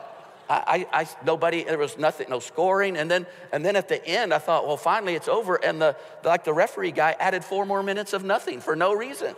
I, 0.51 0.87
I, 0.93 1.07
nobody, 1.27 1.65
there 1.65 1.77
was 1.77 1.99
nothing, 1.99 2.31
no 2.31 2.41
scoring. 2.41 2.97
And 2.97 3.11
then, 3.11 3.27
and 3.53 3.63
then 3.63 3.77
at 3.77 3.89
the 3.89 4.03
end, 4.07 4.33
I 4.33 4.39
thought, 4.39 4.67
well, 4.67 4.79
finally 4.79 5.15
it's 5.15 5.29
over. 5.29 5.57
And 5.57 5.81
the, 5.81 5.95
like 6.25 6.45
the 6.45 6.55
referee 6.55 6.93
guy 6.93 7.15
added 7.19 7.45
four 7.45 7.67
more 7.67 7.83
minutes 7.83 8.15
of 8.15 8.25
nothing 8.25 8.61
for 8.61 8.75
no 8.75 8.95
reason. 8.95 9.35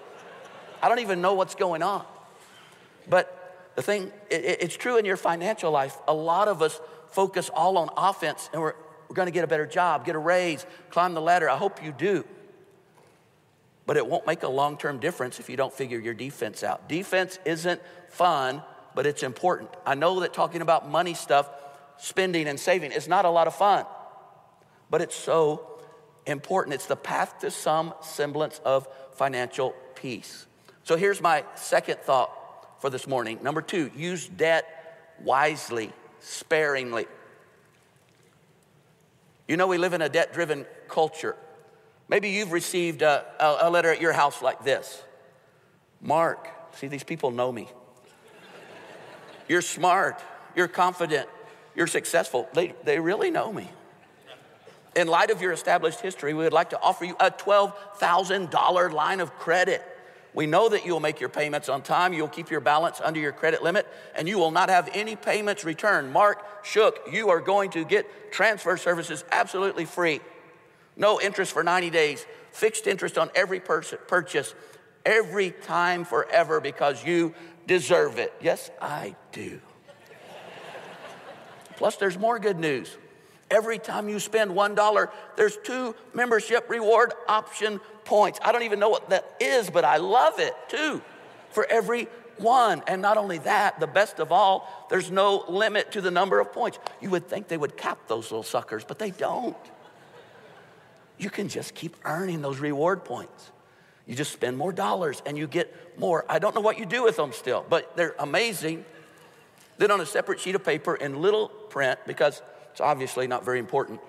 I 0.81 0.89
don't 0.89 1.01
even 1.01 1.21
know 1.21 1.35
what's 1.35 1.57
going 1.57 1.83
on. 1.83 2.05
But 3.09 3.40
the 3.77 3.83
thing, 3.83 4.13
it, 4.31 4.59
it's 4.61 4.77
true 4.77 4.99
in 4.99 5.05
your 5.05 5.17
financial 5.17 5.71
life. 5.71 5.97
A 6.09 6.15
lot 6.15 6.49
of 6.49 6.63
us 6.63 6.81
focus 7.11 7.51
all 7.53 7.79
on 7.79 7.89
offense 7.97 8.49
and 8.53 8.61
we're, 8.63 8.75
we're 9.09 9.15
going 9.15 9.27
to 9.27 9.33
get 9.33 9.45
a 9.45 9.49
better 9.49 9.67
job, 9.67 10.05
get 10.05 10.15
a 10.15 10.19
raise, 10.19 10.65
climb 10.91 11.15
the 11.15 11.21
ladder. 11.21 11.49
I 11.49 11.57
hope 11.57 11.83
you 11.83 11.93
do. 11.93 12.25
But 13.87 13.97
it 13.97 14.07
won't 14.07 14.27
make 14.27 14.43
a 14.43 14.49
long 14.49 14.77
term 14.77 15.01
difference 15.01 15.41
if 15.41 15.51
you 15.51 15.57
don't 15.57 15.73
figure 15.73 15.99
your 15.99 16.15
defense 16.15 16.63
out. 16.63 16.89
Defense 16.89 17.39
isn't 17.45 17.81
fun 18.09 18.63
but 18.95 19.07
it's 19.07 19.23
important. 19.23 19.71
I 19.87 19.95
know 19.95 20.21
that 20.21 20.33
talking 20.33 20.63
about 20.63 20.89
money 20.89 21.15
stuff, 21.15 21.49
spending 21.99 22.49
and 22.49 22.59
saving 22.59 22.93
is 22.93 23.09
not 23.09 23.25
a 23.25 23.31
lot 23.31 23.47
of 23.47 23.55
fun, 23.55 23.85
but 24.91 25.01
it's 25.01 25.15
so 25.15 25.67
important. 26.27 26.75
It's 26.75 26.87
the 26.87 26.97
path 26.97 27.39
to 27.41 27.51
some 27.51 27.95
semblance 28.03 28.61
of 28.65 28.89
financial 29.13 29.75
peace. 29.95 30.47
So 30.85 30.97
here's 30.97 31.21
my 31.21 31.45
second 31.55 32.01
thought 32.01 32.33
for 32.81 32.91
this 32.91 33.07
morning. 33.07 33.39
Number 33.43 33.63
two, 33.63 33.91
use 33.97 34.27
debt 34.27 34.67
wisely, 35.23 35.93
sparingly. 36.21 37.07
You 39.47 39.57
know, 39.57 39.67
we 39.67 39.79
live 39.79 39.93
in 39.93 40.03
a 40.03 40.09
debt 40.09 40.33
driven 40.33 40.67
culture. 40.89 41.37
Maybe 42.09 42.31
you've 42.31 42.53
received 42.53 43.03
a, 43.03 43.25
a, 43.39 43.71
letter 43.71 43.91
at 43.93 44.01
your 44.01 44.13
house 44.13 44.43
like 44.43 44.65
this 44.65 45.03
Mark, 46.01 46.49
see, 46.77 46.89
these 46.89 47.05
people 47.05 47.31
know 47.31 47.53
me. 47.53 47.69
You're 49.49 49.63
smart. 49.63 50.21
You're 50.55 50.69
confident. 50.69 51.29
You're 51.75 51.87
successful. 51.87 52.49
They, 52.53 52.75
they 52.85 52.99
really 52.99 53.31
know 53.31 53.53
me. 53.53 53.69
In 54.97 55.07
light 55.09 55.31
of 55.31 55.41
your 55.41 55.53
established 55.53 56.01
history, 56.01 56.35
we 56.35 56.45
would 56.45 56.53
like 56.53 56.71
to 56.71 56.81
offer 56.81 57.05
you 57.05 57.17
a 57.21 57.31
$12,000 57.31 58.93
line 58.93 59.21
of 59.21 59.37
credit. 59.37 59.83
We 60.33 60.47
know 60.47 60.69
that 60.69 60.87
you'll 60.87 61.01
make 61.01 61.19
your 61.19 61.29
payments 61.29 61.69
on 61.69 61.83
time, 61.83 62.13
you'll 62.13 62.29
keep 62.29 62.51
your 62.51 62.61
balance 62.61 63.01
under 63.03 63.19
your 63.19 63.33
credit 63.33 63.63
limit, 63.63 63.87
and 64.15 64.29
you 64.29 64.39
will 64.39 64.53
not 64.53 64.69
have 64.69 64.89
any 64.95 65.17
payments 65.17 65.65
returned. 65.65 66.13
Mark 66.13 66.65
Shook, 66.65 67.09
you 67.11 67.31
are 67.31 67.41
going 67.41 67.71
to 67.71 67.85
get 67.85 68.33
transfer 68.33 68.77
services 68.77 69.25
absolutely 69.33 69.85
free. 69.85 70.21
No 70.97 71.21
interest 71.21 71.53
for 71.53 71.65
90 71.65 71.91
days, 71.91 72.27
fixed 72.53 72.87
interest 72.87 73.19
on 73.19 73.31
every 73.35 73.59
purchase, 73.59 74.55
every 75.05 75.51
time 75.51 76.05
forever 76.05 76.61
because 76.61 77.05
you 77.05 77.35
deserve 77.67 78.19
it. 78.19 78.33
Yes, 78.41 78.71
I 78.81 79.17
do. 79.33 79.61
Plus, 81.77 81.97
there's 81.97 82.19
more 82.19 82.39
good 82.39 82.59
news. 82.59 82.97
Every 83.51 83.79
time 83.79 84.09
you 84.09 84.21
spend 84.21 84.53
$1, 84.53 85.11
there's 85.37 85.57
two 85.65 85.95
membership 86.15 86.71
reward 86.71 87.13
option 87.29 87.81
points. 88.05 88.39
I 88.43 88.53
don't 88.53 88.63
even 88.63 88.79
know 88.79 88.89
what 88.89 89.11
that 89.11 89.37
is, 89.41 89.71
but 89.71 89.85
I 89.85 89.97
love 89.97 90.39
it 90.39 90.55
too. 90.69 91.03
For 91.51 91.67
every 91.69 92.09
one. 92.39 92.83
And 92.87 93.03
not 93.03 93.17
only 93.17 93.39
that, 93.39 93.81
the 93.81 93.87
best 93.87 94.19
of 94.19 94.33
all, 94.33 94.87
there's 94.91 95.11
no 95.11 95.45
limit 95.49 95.93
to 95.93 96.01
the 96.01 96.11
number 96.11 96.41
of 96.41 96.53
points. 96.53 96.79
You 97.01 97.11
would 97.11 97.29
think 97.29 97.49
they 97.49 97.57
would 97.57 97.77
cap 97.77 97.99
those 98.09 98.31
little 98.31 98.43
suckers, 98.43 98.85
but 98.85 98.99
they 98.99 99.11
don't. 99.11 99.57
You 101.19 101.31
can 101.31 101.49
just 101.49 101.75
keep 101.75 101.97
earning 102.05 102.41
those 102.41 102.59
reward 102.59 103.05
points. 103.05 103.51
You 104.07 104.15
just 104.15 104.33
spend 104.33 104.57
more 104.57 104.73
dollars 104.73 105.23
and 105.27 105.37
you 105.37 105.47
get 105.47 105.99
more. 105.99 106.25
I 106.29 106.39
don't 106.39 106.55
know 106.55 106.61
what 106.61 106.79
you 106.79 106.87
do 106.87 107.05
with 107.05 107.17
them 107.17 107.33
still, 107.33 107.65
but 107.69 107.97
they're 107.97 108.15
amazing. 108.19 108.85
Then 109.79 109.91
on 109.91 110.01
a 110.01 110.07
separate 110.07 110.41
sheet 110.41 110.55
of 110.55 110.65
paper 110.65 110.95
in 110.95 111.21
little 111.21 111.49
print, 111.49 112.01
because 112.07 112.43
it's 112.73 112.81
obviously 112.81 113.27
not 113.27 113.45
very 113.45 113.59
important, 113.59 114.01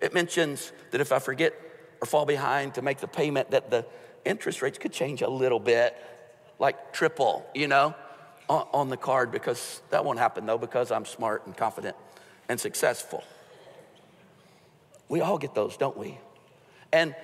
it 0.00 0.12
mentions 0.12 0.72
that 0.90 1.00
if 1.00 1.12
I 1.12 1.18
forget 1.18 1.54
or 2.00 2.06
fall 2.06 2.26
behind 2.26 2.74
to 2.74 2.82
make 2.82 2.98
the 2.98 3.08
payment, 3.08 3.50
that 3.52 3.70
the 3.70 3.86
interest 4.24 4.62
rates 4.62 4.78
could 4.78 4.92
change 4.92 5.22
a 5.22 5.28
little 5.28 5.60
bit, 5.60 5.96
like 6.58 6.92
triple, 6.92 7.46
you 7.54 7.68
know, 7.68 7.94
on, 8.48 8.88
the 8.90 8.96
card, 8.96 9.32
because 9.32 9.80
that 9.90 10.04
won't 10.04 10.18
happen 10.18 10.46
though, 10.46 10.58
because 10.58 10.92
I'm 10.92 11.04
smart 11.04 11.46
and 11.46 11.56
confident 11.56 11.96
and 12.48 12.60
successful. 12.60 13.24
We 15.08 15.20
all 15.20 15.38
get 15.38 15.54
those, 15.54 15.76
don't 15.76 15.96
we? 15.96 16.18
And 16.92 17.14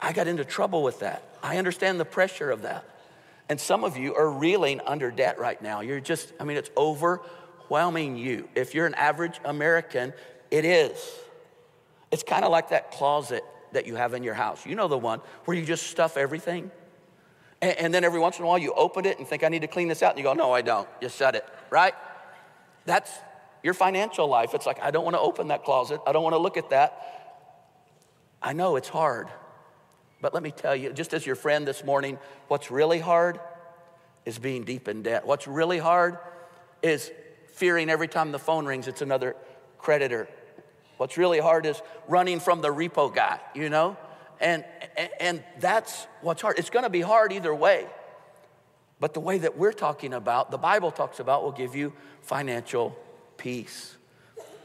I 0.00 0.12
got 0.12 0.28
into 0.28 0.44
trouble 0.44 0.82
with 0.82 1.00
that. 1.00 1.22
I 1.42 1.58
understand 1.58 2.00
the 2.00 2.04
pressure 2.04 2.50
of 2.50 2.62
that. 2.62 2.84
And 3.48 3.60
some 3.60 3.84
of 3.84 3.96
you 3.96 4.14
are 4.14 4.30
reeling 4.30 4.80
under 4.86 5.10
debt 5.10 5.38
right 5.38 5.60
now. 5.60 5.80
You're 5.80 6.00
just, 6.00 6.32
I 6.40 6.44
mean, 6.44 6.56
it's 6.56 6.70
overwhelming 7.64 8.16
you. 8.16 8.48
If 8.54 8.74
you're 8.74 8.86
an 8.86 8.94
average 8.94 9.40
American, 9.44 10.12
it 10.50 10.64
is. 10.64 10.98
It's 12.10 12.22
kind 12.22 12.44
of 12.44 12.50
like 12.50 12.70
that 12.70 12.92
closet 12.92 13.42
that 13.72 13.86
you 13.86 13.96
have 13.96 14.14
in 14.14 14.22
your 14.22 14.34
house. 14.34 14.64
You 14.66 14.74
know 14.76 14.88
the 14.88 14.98
one 14.98 15.20
where 15.44 15.56
you 15.56 15.64
just 15.64 15.88
stuff 15.88 16.16
everything. 16.16 16.70
And, 17.60 17.76
and 17.78 17.94
then 17.94 18.04
every 18.04 18.20
once 18.20 18.38
in 18.38 18.44
a 18.44 18.46
while 18.46 18.58
you 18.58 18.72
open 18.74 19.04
it 19.04 19.18
and 19.18 19.26
think, 19.26 19.42
I 19.42 19.48
need 19.48 19.62
to 19.62 19.68
clean 19.68 19.88
this 19.88 20.02
out. 20.02 20.10
And 20.10 20.18
you 20.18 20.24
go, 20.24 20.32
No, 20.32 20.52
I 20.52 20.62
don't. 20.62 20.88
You 21.00 21.08
shut 21.08 21.34
it, 21.34 21.44
right? 21.70 21.94
That's 22.86 23.10
your 23.62 23.74
financial 23.74 24.28
life. 24.28 24.54
It's 24.54 24.66
like, 24.66 24.80
I 24.80 24.90
don't 24.90 25.04
want 25.04 25.16
to 25.16 25.20
open 25.20 25.48
that 25.48 25.64
closet. 25.64 26.00
I 26.06 26.12
don't 26.12 26.22
want 26.22 26.34
to 26.34 26.38
look 26.38 26.56
at 26.56 26.70
that. 26.70 27.00
I 28.42 28.52
know 28.52 28.76
it's 28.76 28.90
hard, 28.90 29.28
but 30.20 30.34
let 30.34 30.42
me 30.42 30.50
tell 30.50 30.76
you, 30.76 30.92
just 30.92 31.14
as 31.14 31.24
your 31.24 31.34
friend 31.34 31.66
this 31.66 31.82
morning, 31.82 32.18
what's 32.48 32.70
really 32.70 33.00
hard 33.00 33.40
is 34.26 34.38
being 34.38 34.64
deep 34.64 34.86
in 34.86 35.02
debt. 35.02 35.26
What's 35.26 35.46
really 35.46 35.78
hard 35.78 36.18
is 36.82 37.10
fearing 37.54 37.88
every 37.88 38.08
time 38.08 38.32
the 38.32 38.38
phone 38.38 38.66
rings, 38.66 38.88
it's 38.88 39.00
another 39.00 39.36
creditor. 39.78 40.28
What's 40.96 41.16
really 41.16 41.38
hard 41.38 41.66
is 41.66 41.80
running 42.08 42.40
from 42.40 42.60
the 42.60 42.68
repo 42.68 43.14
guy, 43.14 43.40
you 43.54 43.68
know? 43.68 43.96
And, 44.40 44.64
and 45.20 45.42
that's 45.60 46.06
what's 46.20 46.42
hard. 46.42 46.58
It's 46.58 46.70
gonna 46.70 46.90
be 46.90 47.00
hard 47.00 47.32
either 47.32 47.54
way. 47.54 47.86
But 49.00 49.14
the 49.14 49.20
way 49.20 49.38
that 49.38 49.56
we're 49.56 49.72
talking 49.72 50.12
about, 50.12 50.50
the 50.50 50.58
Bible 50.58 50.90
talks 50.90 51.20
about, 51.20 51.42
will 51.42 51.52
give 51.52 51.74
you 51.74 51.92
financial 52.22 52.96
peace. 53.36 53.96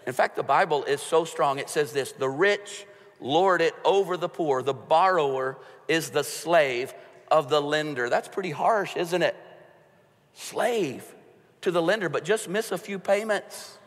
In 0.07 0.13
fact, 0.13 0.35
the 0.35 0.43
Bible 0.43 0.83
is 0.83 1.01
so 1.01 1.25
strong, 1.25 1.59
it 1.59 1.69
says 1.69 1.93
this 1.93 2.11
the 2.13 2.29
rich 2.29 2.85
lord 3.19 3.61
it 3.61 3.75
over 3.83 4.17
the 4.17 4.29
poor. 4.29 4.63
The 4.63 4.73
borrower 4.73 5.57
is 5.87 6.09
the 6.09 6.23
slave 6.23 6.93
of 7.29 7.49
the 7.49 7.61
lender. 7.61 8.09
That's 8.09 8.27
pretty 8.27 8.51
harsh, 8.51 8.95
isn't 8.95 9.21
it? 9.21 9.35
Slave 10.33 11.03
to 11.61 11.71
the 11.71 11.81
lender, 11.81 12.09
but 12.09 12.23
just 12.23 12.47
miss 12.47 12.71
a 12.71 12.77
few 12.77 12.99
payments 12.99 13.77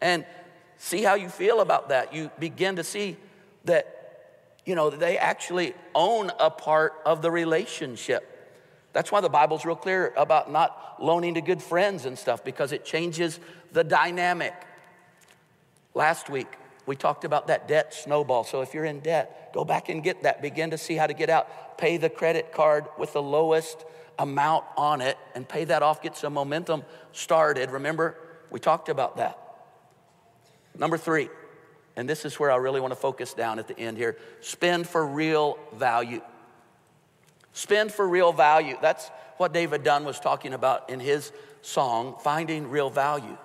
and 0.00 0.24
see 0.76 1.02
how 1.02 1.14
you 1.14 1.28
feel 1.28 1.60
about 1.60 1.88
that. 1.88 2.12
You 2.12 2.30
begin 2.38 2.76
to 2.76 2.84
see 2.84 3.16
that, 3.64 4.36
you 4.66 4.74
know, 4.74 4.90
they 4.90 5.16
actually 5.16 5.74
own 5.94 6.30
a 6.38 6.50
part 6.50 6.94
of 7.06 7.22
the 7.22 7.30
relationship. 7.30 8.30
That's 8.92 9.10
why 9.10 9.20
the 9.20 9.28
Bible's 9.28 9.64
real 9.64 9.76
clear 9.76 10.12
about 10.16 10.50
not 10.50 10.96
loaning 11.00 11.34
to 11.34 11.40
good 11.40 11.62
friends 11.62 12.04
and 12.04 12.18
stuff 12.18 12.44
because 12.44 12.72
it 12.72 12.84
changes 12.84 13.40
the 13.72 13.82
dynamic. 13.82 14.54
Last 15.94 16.28
week, 16.30 16.48
we 16.86 16.96
talked 16.96 17.24
about 17.24 17.46
that 17.46 17.66
debt 17.66 17.94
snowball. 17.94 18.44
So 18.44 18.60
if 18.60 18.74
you're 18.74 18.84
in 18.84 19.00
debt, 19.00 19.52
go 19.54 19.64
back 19.64 19.88
and 19.88 20.02
get 20.02 20.22
that. 20.24 20.42
Begin 20.42 20.70
to 20.70 20.78
see 20.78 20.96
how 20.96 21.06
to 21.06 21.14
get 21.14 21.30
out. 21.30 21.48
Pay 21.76 21.96
the 21.96 22.10
credit 22.10 22.52
card 22.52 22.86
with 22.98 23.12
the 23.12 23.22
lowest 23.22 23.84
amount 24.18 24.64
on 24.76 25.00
it 25.00 25.18
and 25.34 25.48
pay 25.48 25.64
that 25.64 25.82
off. 25.82 26.02
Get 26.02 26.16
some 26.16 26.34
momentum 26.34 26.84
started. 27.12 27.70
Remember, 27.70 28.16
we 28.50 28.60
talked 28.60 28.88
about 28.88 29.16
that. 29.16 29.38
Number 30.76 30.98
three, 30.98 31.28
and 31.96 32.08
this 32.08 32.24
is 32.24 32.38
where 32.38 32.50
I 32.50 32.56
really 32.56 32.80
want 32.80 32.92
to 32.92 32.98
focus 32.98 33.34
down 33.34 33.58
at 33.58 33.68
the 33.68 33.78
end 33.78 33.96
here 33.96 34.16
spend 34.40 34.88
for 34.88 35.06
real 35.06 35.58
value. 35.74 36.20
Spend 37.52 37.92
for 37.92 38.06
real 38.06 38.32
value. 38.32 38.76
That's 38.82 39.08
what 39.36 39.52
David 39.52 39.84
Dunn 39.84 40.04
was 40.04 40.18
talking 40.18 40.52
about 40.52 40.90
in 40.90 40.98
his 40.98 41.32
song, 41.62 42.16
Finding 42.22 42.68
Real 42.68 42.90
Value. 42.90 43.38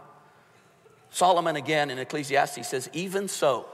Solomon 1.12 1.56
again 1.56 1.90
in 1.90 2.00
Ecclesiastes 2.00 2.68
says, 2.68 2.90
Even 2.94 3.28
so, 3.28 3.68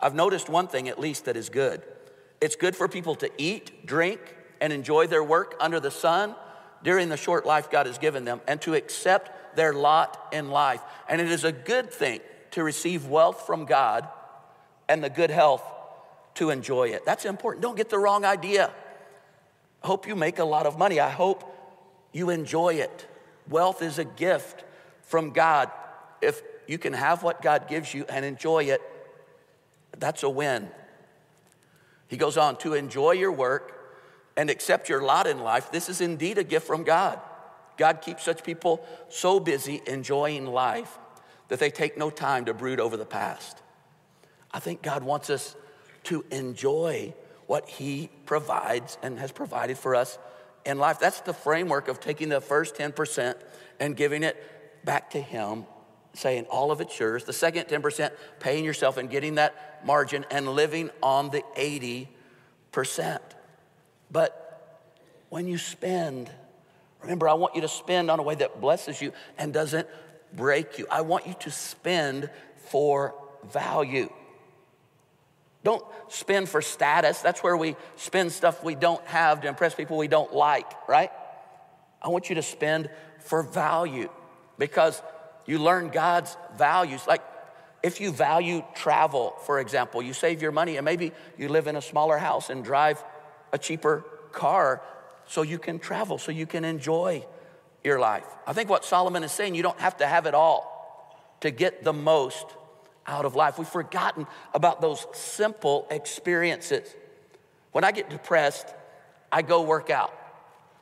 I've 0.00 0.14
noticed 0.14 0.48
one 0.48 0.68
thing 0.68 0.88
at 0.88 0.98
least 0.98 1.24
that 1.24 1.36
is 1.36 1.48
good. 1.48 1.82
It's 2.44 2.56
good 2.56 2.76
for 2.76 2.88
people 2.88 3.14
to 3.16 3.30
eat, 3.38 3.86
drink, 3.86 4.20
and 4.60 4.70
enjoy 4.70 5.06
their 5.06 5.24
work 5.24 5.56
under 5.60 5.80
the 5.80 5.90
sun 5.90 6.34
during 6.82 7.08
the 7.08 7.16
short 7.16 7.46
life 7.46 7.70
God 7.70 7.86
has 7.86 7.96
given 7.96 8.26
them 8.26 8.42
and 8.46 8.60
to 8.60 8.74
accept 8.74 9.56
their 9.56 9.72
lot 9.72 10.28
in 10.30 10.50
life. 10.50 10.82
And 11.08 11.22
it 11.22 11.30
is 11.30 11.44
a 11.44 11.52
good 11.52 11.90
thing 11.90 12.20
to 12.50 12.62
receive 12.62 13.06
wealth 13.06 13.46
from 13.46 13.64
God 13.64 14.06
and 14.90 15.02
the 15.02 15.08
good 15.08 15.30
health 15.30 15.62
to 16.34 16.50
enjoy 16.50 16.88
it. 16.88 17.06
That's 17.06 17.24
important. 17.24 17.62
Don't 17.62 17.78
get 17.78 17.88
the 17.88 17.98
wrong 17.98 18.26
idea. 18.26 18.70
I 19.82 19.86
hope 19.86 20.06
you 20.06 20.14
make 20.14 20.38
a 20.38 20.44
lot 20.44 20.66
of 20.66 20.76
money. 20.76 21.00
I 21.00 21.08
hope 21.08 21.50
you 22.12 22.28
enjoy 22.28 22.74
it. 22.74 23.06
Wealth 23.48 23.80
is 23.80 23.98
a 23.98 24.04
gift 24.04 24.64
from 25.00 25.30
God. 25.30 25.70
If 26.20 26.42
you 26.66 26.76
can 26.76 26.92
have 26.92 27.22
what 27.22 27.40
God 27.40 27.68
gives 27.68 27.94
you 27.94 28.04
and 28.06 28.22
enjoy 28.22 28.64
it. 28.64 28.82
That's 29.98 30.22
a 30.24 30.28
win. 30.28 30.68
He 32.08 32.16
goes 32.16 32.36
on 32.36 32.56
to 32.58 32.74
enjoy 32.74 33.12
your 33.12 33.32
work 33.32 33.72
and 34.36 34.50
accept 34.50 34.88
your 34.88 35.02
lot 35.02 35.26
in 35.26 35.40
life. 35.40 35.70
This 35.70 35.88
is 35.88 36.00
indeed 36.00 36.38
a 36.38 36.44
gift 36.44 36.66
from 36.66 36.84
God. 36.84 37.20
God 37.76 38.02
keeps 38.02 38.24
such 38.24 38.44
people 38.44 38.84
so 39.08 39.40
busy 39.40 39.82
enjoying 39.86 40.46
life 40.46 40.98
that 41.48 41.58
they 41.58 41.70
take 41.70 41.98
no 41.98 42.10
time 42.10 42.44
to 42.44 42.54
brood 42.54 42.80
over 42.80 42.96
the 42.96 43.04
past. 43.04 43.58
I 44.52 44.60
think 44.60 44.82
God 44.82 45.02
wants 45.02 45.30
us 45.30 45.56
to 46.04 46.24
enjoy 46.30 47.14
what 47.46 47.68
He 47.68 48.10
provides 48.26 48.98
and 49.02 49.18
has 49.18 49.32
provided 49.32 49.76
for 49.76 49.94
us 49.94 50.18
in 50.64 50.78
life. 50.78 50.98
That's 50.98 51.20
the 51.20 51.34
framework 51.34 51.88
of 51.88 52.00
taking 52.00 52.28
the 52.28 52.40
first 52.40 52.76
10% 52.76 53.34
and 53.80 53.96
giving 53.96 54.22
it 54.22 54.36
back 54.84 55.10
to 55.10 55.20
Him 55.20 55.64
saying 56.14 56.46
all 56.46 56.70
of 56.70 56.80
it's 56.80 56.98
yours. 56.98 57.24
The 57.24 57.32
second 57.32 57.66
10%, 57.66 58.10
paying 58.40 58.64
yourself 58.64 58.96
and 58.96 59.10
getting 59.10 59.34
that 59.36 59.84
margin 59.84 60.24
and 60.30 60.48
living 60.48 60.90
on 61.02 61.30
the 61.30 61.42
80%. 61.56 63.20
But 64.10 64.40
when 65.28 65.46
you 65.46 65.58
spend, 65.58 66.30
remember, 67.02 67.28
I 67.28 67.34
want 67.34 67.54
you 67.54 67.60
to 67.62 67.68
spend 67.68 68.10
on 68.10 68.20
a 68.20 68.22
way 68.22 68.36
that 68.36 68.60
blesses 68.60 69.00
you 69.02 69.12
and 69.36 69.52
doesn't 69.52 69.88
break 70.32 70.78
you. 70.78 70.86
I 70.90 71.02
want 71.02 71.26
you 71.26 71.34
to 71.40 71.50
spend 71.50 72.30
for 72.68 73.14
value. 73.52 74.10
Don't 75.64 75.84
spend 76.08 76.48
for 76.48 76.60
status. 76.60 77.20
That's 77.20 77.42
where 77.42 77.56
we 77.56 77.76
spend 77.96 78.32
stuff 78.32 78.62
we 78.62 78.74
don't 78.74 79.04
have 79.06 79.40
to 79.42 79.48
impress 79.48 79.74
people 79.74 79.96
we 79.96 80.08
don't 80.08 80.32
like, 80.32 80.70
right? 80.88 81.10
I 82.02 82.08
want 82.08 82.28
you 82.28 82.34
to 82.36 82.42
spend 82.42 82.90
for 83.20 83.42
value 83.42 84.10
because 84.58 85.02
you 85.46 85.58
learn 85.58 85.88
God's 85.88 86.36
values. 86.56 87.06
Like 87.06 87.22
if 87.82 88.00
you 88.00 88.12
value 88.12 88.64
travel, 88.74 89.34
for 89.44 89.60
example, 89.60 90.02
you 90.02 90.12
save 90.12 90.40
your 90.40 90.52
money 90.52 90.76
and 90.76 90.84
maybe 90.84 91.12
you 91.36 91.48
live 91.48 91.66
in 91.66 91.76
a 91.76 91.82
smaller 91.82 92.16
house 92.18 92.50
and 92.50 92.64
drive 92.64 93.02
a 93.52 93.58
cheaper 93.58 94.04
car 94.32 94.82
so 95.26 95.42
you 95.42 95.58
can 95.58 95.78
travel, 95.78 96.18
so 96.18 96.32
you 96.32 96.46
can 96.46 96.64
enjoy 96.64 97.24
your 97.82 97.98
life. 97.98 98.24
I 98.46 98.52
think 98.52 98.68
what 98.68 98.84
Solomon 98.84 99.22
is 99.22 99.32
saying, 99.32 99.54
you 99.54 99.62
don't 99.62 99.78
have 99.80 99.98
to 99.98 100.06
have 100.06 100.26
it 100.26 100.34
all 100.34 100.74
to 101.40 101.50
get 101.50 101.84
the 101.84 101.92
most 101.92 102.46
out 103.06 103.24
of 103.24 103.34
life. 103.34 103.58
We've 103.58 103.68
forgotten 103.68 104.26
about 104.54 104.80
those 104.80 105.06
simple 105.12 105.86
experiences. 105.90 106.88
When 107.72 107.84
I 107.84 107.92
get 107.92 108.08
depressed, 108.08 108.66
I 109.30 109.42
go 109.42 109.62
work 109.62 109.90
out. 109.90 110.12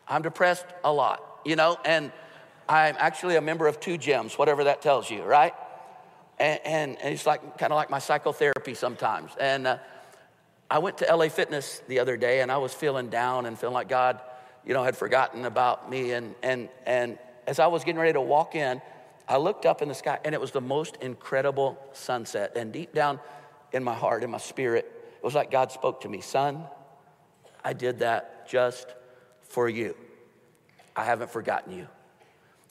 I'm 0.06 0.22
depressed 0.22 0.66
a 0.84 0.92
lot, 0.92 1.40
you 1.44 1.56
know, 1.56 1.78
and 1.84 2.12
I'm 2.72 2.96
actually 2.98 3.36
a 3.36 3.42
member 3.42 3.66
of 3.66 3.80
two 3.80 3.98
gyms, 3.98 4.38
whatever 4.38 4.64
that 4.64 4.80
tells 4.80 5.10
you, 5.10 5.22
right? 5.22 5.52
And, 6.38 6.60
and, 6.64 7.02
and 7.02 7.12
it's 7.12 7.26
like 7.26 7.58
kind 7.58 7.70
of 7.70 7.76
like 7.76 7.90
my 7.90 7.98
psychotherapy 7.98 8.72
sometimes. 8.72 9.30
And 9.38 9.66
uh, 9.66 9.78
I 10.70 10.78
went 10.78 10.96
to 10.98 11.14
LA 11.14 11.28
Fitness 11.28 11.82
the 11.86 11.98
other 11.98 12.16
day 12.16 12.40
and 12.40 12.50
I 12.50 12.56
was 12.56 12.72
feeling 12.72 13.10
down 13.10 13.44
and 13.44 13.58
feeling 13.58 13.74
like 13.74 13.90
God, 13.90 14.22
you 14.64 14.72
know, 14.72 14.82
had 14.82 14.96
forgotten 14.96 15.44
about 15.44 15.90
me. 15.90 16.12
And, 16.12 16.34
and, 16.42 16.70
and 16.86 17.18
as 17.46 17.58
I 17.58 17.66
was 17.66 17.84
getting 17.84 18.00
ready 18.00 18.14
to 18.14 18.22
walk 18.22 18.54
in, 18.54 18.80
I 19.28 19.36
looked 19.36 19.66
up 19.66 19.82
in 19.82 19.88
the 19.88 19.94
sky 19.94 20.18
and 20.24 20.34
it 20.34 20.40
was 20.40 20.50
the 20.50 20.62
most 20.62 20.96
incredible 21.02 21.78
sunset. 21.92 22.56
And 22.56 22.72
deep 22.72 22.94
down 22.94 23.20
in 23.72 23.84
my 23.84 23.94
heart, 23.94 24.24
in 24.24 24.30
my 24.30 24.38
spirit, 24.38 24.90
it 25.14 25.22
was 25.22 25.34
like 25.34 25.50
God 25.50 25.72
spoke 25.72 26.00
to 26.00 26.08
me 26.08 26.22
Son, 26.22 26.64
I 27.62 27.74
did 27.74 27.98
that 27.98 28.48
just 28.48 28.86
for 29.42 29.68
you. 29.68 29.94
I 30.96 31.04
haven't 31.04 31.30
forgotten 31.30 31.76
you. 31.76 31.86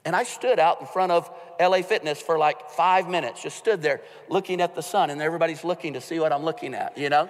And 0.03 0.15
I 0.15 0.23
stood 0.23 0.59
out 0.59 0.81
in 0.81 0.87
front 0.87 1.11
of 1.11 1.29
LA 1.59 1.83
Fitness 1.83 2.21
for 2.21 2.37
like 2.37 2.71
five 2.71 3.07
minutes, 3.07 3.43
just 3.43 3.57
stood 3.57 3.81
there 3.81 4.01
looking 4.29 4.59
at 4.59 4.73
the 4.73 4.81
sun, 4.81 5.09
and 5.09 5.21
everybody's 5.21 5.63
looking 5.63 5.93
to 5.93 6.01
see 6.01 6.19
what 6.19 6.33
I'm 6.33 6.43
looking 6.43 6.73
at, 6.73 6.97
you 6.97 7.09
know? 7.09 7.29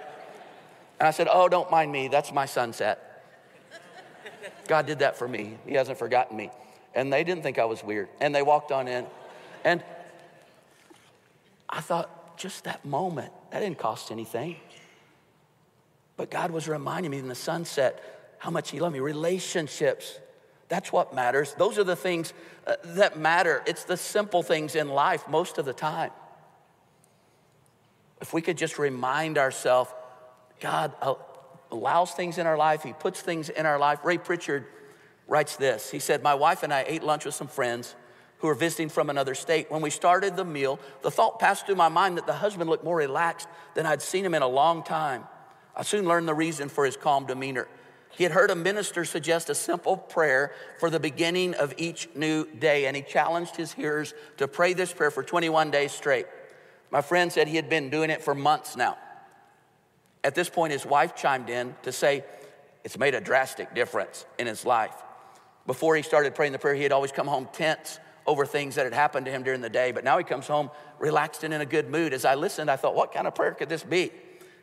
And 0.98 1.08
I 1.08 1.10
said, 1.10 1.28
Oh, 1.30 1.48
don't 1.48 1.70
mind 1.70 1.92
me, 1.92 2.08
that's 2.08 2.32
my 2.32 2.46
sunset. 2.46 3.08
God 4.68 4.86
did 4.86 5.00
that 5.00 5.16
for 5.16 5.28
me, 5.28 5.58
He 5.66 5.74
hasn't 5.74 5.98
forgotten 5.98 6.36
me. 6.36 6.50
And 6.94 7.12
they 7.12 7.24
didn't 7.24 7.42
think 7.42 7.58
I 7.58 7.64
was 7.64 7.82
weird. 7.82 8.08
And 8.20 8.34
they 8.34 8.42
walked 8.42 8.70
on 8.72 8.88
in. 8.88 9.06
And 9.64 9.82
I 11.68 11.80
thought, 11.80 12.36
just 12.36 12.64
that 12.64 12.84
moment, 12.84 13.32
that 13.50 13.60
didn't 13.60 13.78
cost 13.78 14.10
anything. 14.10 14.56
But 16.16 16.30
God 16.30 16.50
was 16.50 16.68
reminding 16.68 17.10
me 17.10 17.18
in 17.18 17.28
the 17.28 17.34
sunset 17.34 18.36
how 18.38 18.50
much 18.50 18.70
He 18.70 18.80
loved 18.80 18.92
me. 18.92 19.00
Relationships, 19.00 20.18
that's 20.72 20.90
what 20.90 21.14
matters. 21.14 21.52
Those 21.58 21.78
are 21.78 21.84
the 21.84 21.94
things 21.94 22.32
uh, 22.66 22.76
that 22.82 23.18
matter. 23.18 23.62
It's 23.66 23.84
the 23.84 23.98
simple 23.98 24.42
things 24.42 24.74
in 24.74 24.88
life 24.88 25.28
most 25.28 25.58
of 25.58 25.66
the 25.66 25.74
time. 25.74 26.12
If 28.22 28.32
we 28.32 28.40
could 28.40 28.56
just 28.56 28.78
remind 28.78 29.36
ourselves, 29.36 29.90
God 30.60 30.94
allows 31.70 32.12
things 32.12 32.38
in 32.38 32.46
our 32.46 32.56
life, 32.56 32.82
He 32.82 32.94
puts 32.94 33.20
things 33.20 33.50
in 33.50 33.66
our 33.66 33.78
life. 33.78 33.98
Ray 34.02 34.16
Pritchard 34.16 34.64
writes 35.28 35.56
this 35.56 35.90
He 35.90 35.98
said, 35.98 36.22
My 36.22 36.34
wife 36.34 36.62
and 36.62 36.72
I 36.72 36.86
ate 36.88 37.02
lunch 37.02 37.26
with 37.26 37.34
some 37.34 37.48
friends 37.48 37.94
who 38.38 38.46
were 38.46 38.54
visiting 38.54 38.88
from 38.88 39.10
another 39.10 39.34
state. 39.34 39.70
When 39.70 39.82
we 39.82 39.90
started 39.90 40.36
the 40.36 40.44
meal, 40.44 40.80
the 41.02 41.10
thought 41.10 41.38
passed 41.38 41.66
through 41.66 41.74
my 41.74 41.90
mind 41.90 42.16
that 42.16 42.26
the 42.26 42.32
husband 42.32 42.70
looked 42.70 42.82
more 42.82 42.96
relaxed 42.96 43.46
than 43.74 43.84
I'd 43.84 44.00
seen 44.00 44.24
him 44.24 44.32
in 44.32 44.40
a 44.40 44.48
long 44.48 44.82
time. 44.82 45.24
I 45.76 45.82
soon 45.82 46.06
learned 46.06 46.28
the 46.28 46.34
reason 46.34 46.70
for 46.70 46.86
his 46.86 46.96
calm 46.96 47.26
demeanor. 47.26 47.68
He 48.16 48.24
had 48.24 48.32
heard 48.32 48.50
a 48.50 48.54
minister 48.54 49.04
suggest 49.04 49.48
a 49.48 49.54
simple 49.54 49.96
prayer 49.96 50.52
for 50.78 50.90
the 50.90 51.00
beginning 51.00 51.54
of 51.54 51.74
each 51.78 52.08
new 52.14 52.46
day, 52.46 52.86
and 52.86 52.94
he 52.94 53.02
challenged 53.02 53.56
his 53.56 53.72
hearers 53.72 54.12
to 54.36 54.46
pray 54.46 54.74
this 54.74 54.92
prayer 54.92 55.10
for 55.10 55.22
21 55.22 55.70
days 55.70 55.92
straight. 55.92 56.26
My 56.90 57.00
friend 57.00 57.32
said 57.32 57.48
he 57.48 57.56
had 57.56 57.70
been 57.70 57.88
doing 57.88 58.10
it 58.10 58.22
for 58.22 58.34
months 58.34 58.76
now. 58.76 58.98
At 60.22 60.34
this 60.34 60.50
point, 60.50 60.72
his 60.72 60.84
wife 60.84 61.16
chimed 61.16 61.48
in 61.48 61.74
to 61.82 61.92
say 61.92 62.24
it's 62.84 62.98
made 62.98 63.14
a 63.14 63.20
drastic 63.20 63.74
difference 63.74 64.26
in 64.38 64.46
his 64.46 64.64
life. 64.66 64.94
Before 65.66 65.96
he 65.96 66.02
started 66.02 66.34
praying 66.34 66.52
the 66.52 66.58
prayer, 66.58 66.74
he 66.74 66.82
had 66.82 66.92
always 66.92 67.12
come 67.12 67.26
home 67.26 67.48
tense 67.52 67.98
over 68.26 68.44
things 68.44 68.74
that 68.74 68.84
had 68.84 68.92
happened 68.92 69.26
to 69.26 69.32
him 69.32 69.42
during 69.42 69.60
the 69.60 69.70
day, 69.70 69.90
but 69.90 70.04
now 70.04 70.18
he 70.18 70.24
comes 70.24 70.46
home 70.46 70.70
relaxed 70.98 71.44
and 71.44 71.54
in 71.54 71.60
a 71.60 71.66
good 71.66 71.88
mood. 71.88 72.12
As 72.12 72.24
I 72.24 72.34
listened, 72.34 72.70
I 72.70 72.76
thought, 72.76 72.94
what 72.94 73.12
kind 73.12 73.26
of 73.26 73.34
prayer 73.34 73.52
could 73.52 73.68
this 73.68 73.82
be? 73.82 74.12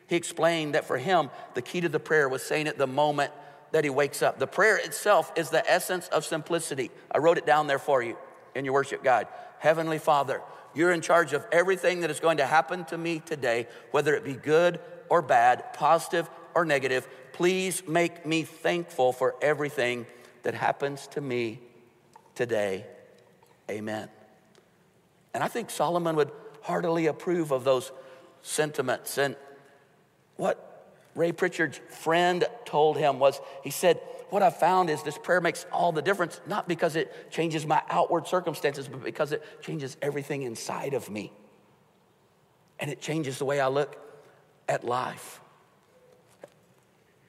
He 0.06 0.16
explained 0.16 0.74
that 0.74 0.86
for 0.86 0.98
him, 0.98 1.30
the 1.54 1.62
key 1.62 1.80
to 1.82 1.88
the 1.88 2.00
prayer 2.00 2.28
was 2.28 2.42
saying 2.42 2.66
it 2.66 2.78
the 2.78 2.86
moment 2.86 3.32
that 3.72 3.84
he 3.84 3.90
wakes 3.90 4.22
up. 4.22 4.38
The 4.38 4.46
prayer 4.46 4.76
itself 4.76 5.32
is 5.36 5.50
the 5.50 5.68
essence 5.70 6.08
of 6.08 6.24
simplicity. 6.24 6.90
I 7.10 7.18
wrote 7.18 7.38
it 7.38 7.46
down 7.46 7.66
there 7.66 7.78
for 7.78 8.02
you 8.02 8.16
in 8.54 8.64
your 8.64 8.74
worship 8.74 9.04
guide. 9.04 9.28
Heavenly 9.58 9.98
Father, 9.98 10.42
you're 10.74 10.92
in 10.92 11.00
charge 11.00 11.32
of 11.32 11.46
everything 11.52 12.00
that 12.00 12.10
is 12.10 12.20
going 12.20 12.38
to 12.38 12.46
happen 12.46 12.84
to 12.86 12.98
me 12.98 13.20
today, 13.20 13.66
whether 13.90 14.14
it 14.14 14.24
be 14.24 14.34
good 14.34 14.80
or 15.08 15.22
bad, 15.22 15.72
positive 15.72 16.28
or 16.54 16.64
negative. 16.64 17.06
Please 17.32 17.86
make 17.86 18.26
me 18.26 18.42
thankful 18.42 19.12
for 19.12 19.34
everything 19.42 20.06
that 20.42 20.54
happens 20.54 21.06
to 21.08 21.20
me 21.20 21.60
today. 22.34 22.86
Amen. 23.70 24.08
And 25.34 25.44
I 25.44 25.48
think 25.48 25.70
Solomon 25.70 26.16
would 26.16 26.30
heartily 26.62 27.06
approve 27.06 27.50
of 27.50 27.64
those 27.64 27.92
sentiments. 28.42 29.18
And 29.18 29.36
what 30.36 30.69
Ray 31.14 31.32
Pritchard's 31.32 31.80
friend 31.88 32.44
told 32.64 32.96
him 32.96 33.18
was 33.18 33.40
he 33.62 33.70
said, 33.70 34.00
What 34.30 34.42
I 34.42 34.50
found 34.50 34.90
is 34.90 35.02
this 35.02 35.18
prayer 35.18 35.40
makes 35.40 35.66
all 35.72 35.92
the 35.92 36.02
difference, 36.02 36.40
not 36.46 36.68
because 36.68 36.96
it 36.96 37.30
changes 37.30 37.66
my 37.66 37.82
outward 37.88 38.26
circumstances, 38.26 38.88
but 38.88 39.02
because 39.02 39.32
it 39.32 39.42
changes 39.62 39.96
everything 40.00 40.42
inside 40.42 40.94
of 40.94 41.10
me. 41.10 41.32
And 42.78 42.90
it 42.90 43.00
changes 43.00 43.38
the 43.38 43.44
way 43.44 43.60
I 43.60 43.68
look 43.68 43.96
at 44.68 44.84
life. 44.84 45.40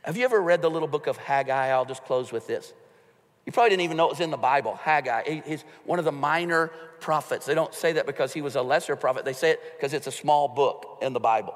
Have 0.04 0.18
you 0.18 0.26
ever 0.26 0.42
read 0.42 0.62
the 0.62 0.70
little 0.70 0.88
book 0.88 1.08
of 1.08 1.18
Haggai? 1.18 1.68
I'll 1.68 1.86
just 1.86 2.04
close 2.06 2.32
with 2.32 2.48
this. 2.48 2.74
You 3.46 3.52
probably 3.52 3.72
didn't 3.72 3.82
even 3.82 3.98
know 3.98 4.06
it 4.06 4.12
was 4.12 4.20
in 4.20 4.30
the 4.30 4.38
Bible. 4.38 4.76
Haggai, 4.76 5.42
he's 5.46 5.64
one 5.86 5.98
of 5.98 6.06
the 6.06 6.12
minor 6.12 6.68
prophets. 7.00 7.48
They 7.48 7.56
don't 7.56 7.74
say 7.74 7.94
that 7.94 8.06
because 8.06 8.32
he 8.32 8.42
was 8.44 8.56
a 8.56 8.62
lesser 8.62 8.96
prophet, 8.96 9.26
they 9.26 9.34
say 9.34 9.52
it 9.52 9.62
because 9.76 9.94
it's 9.94 10.06
a 10.06 10.12
small 10.12 10.48
book 10.48 11.00
in 11.02 11.14
the 11.14 11.20
Bible 11.20 11.56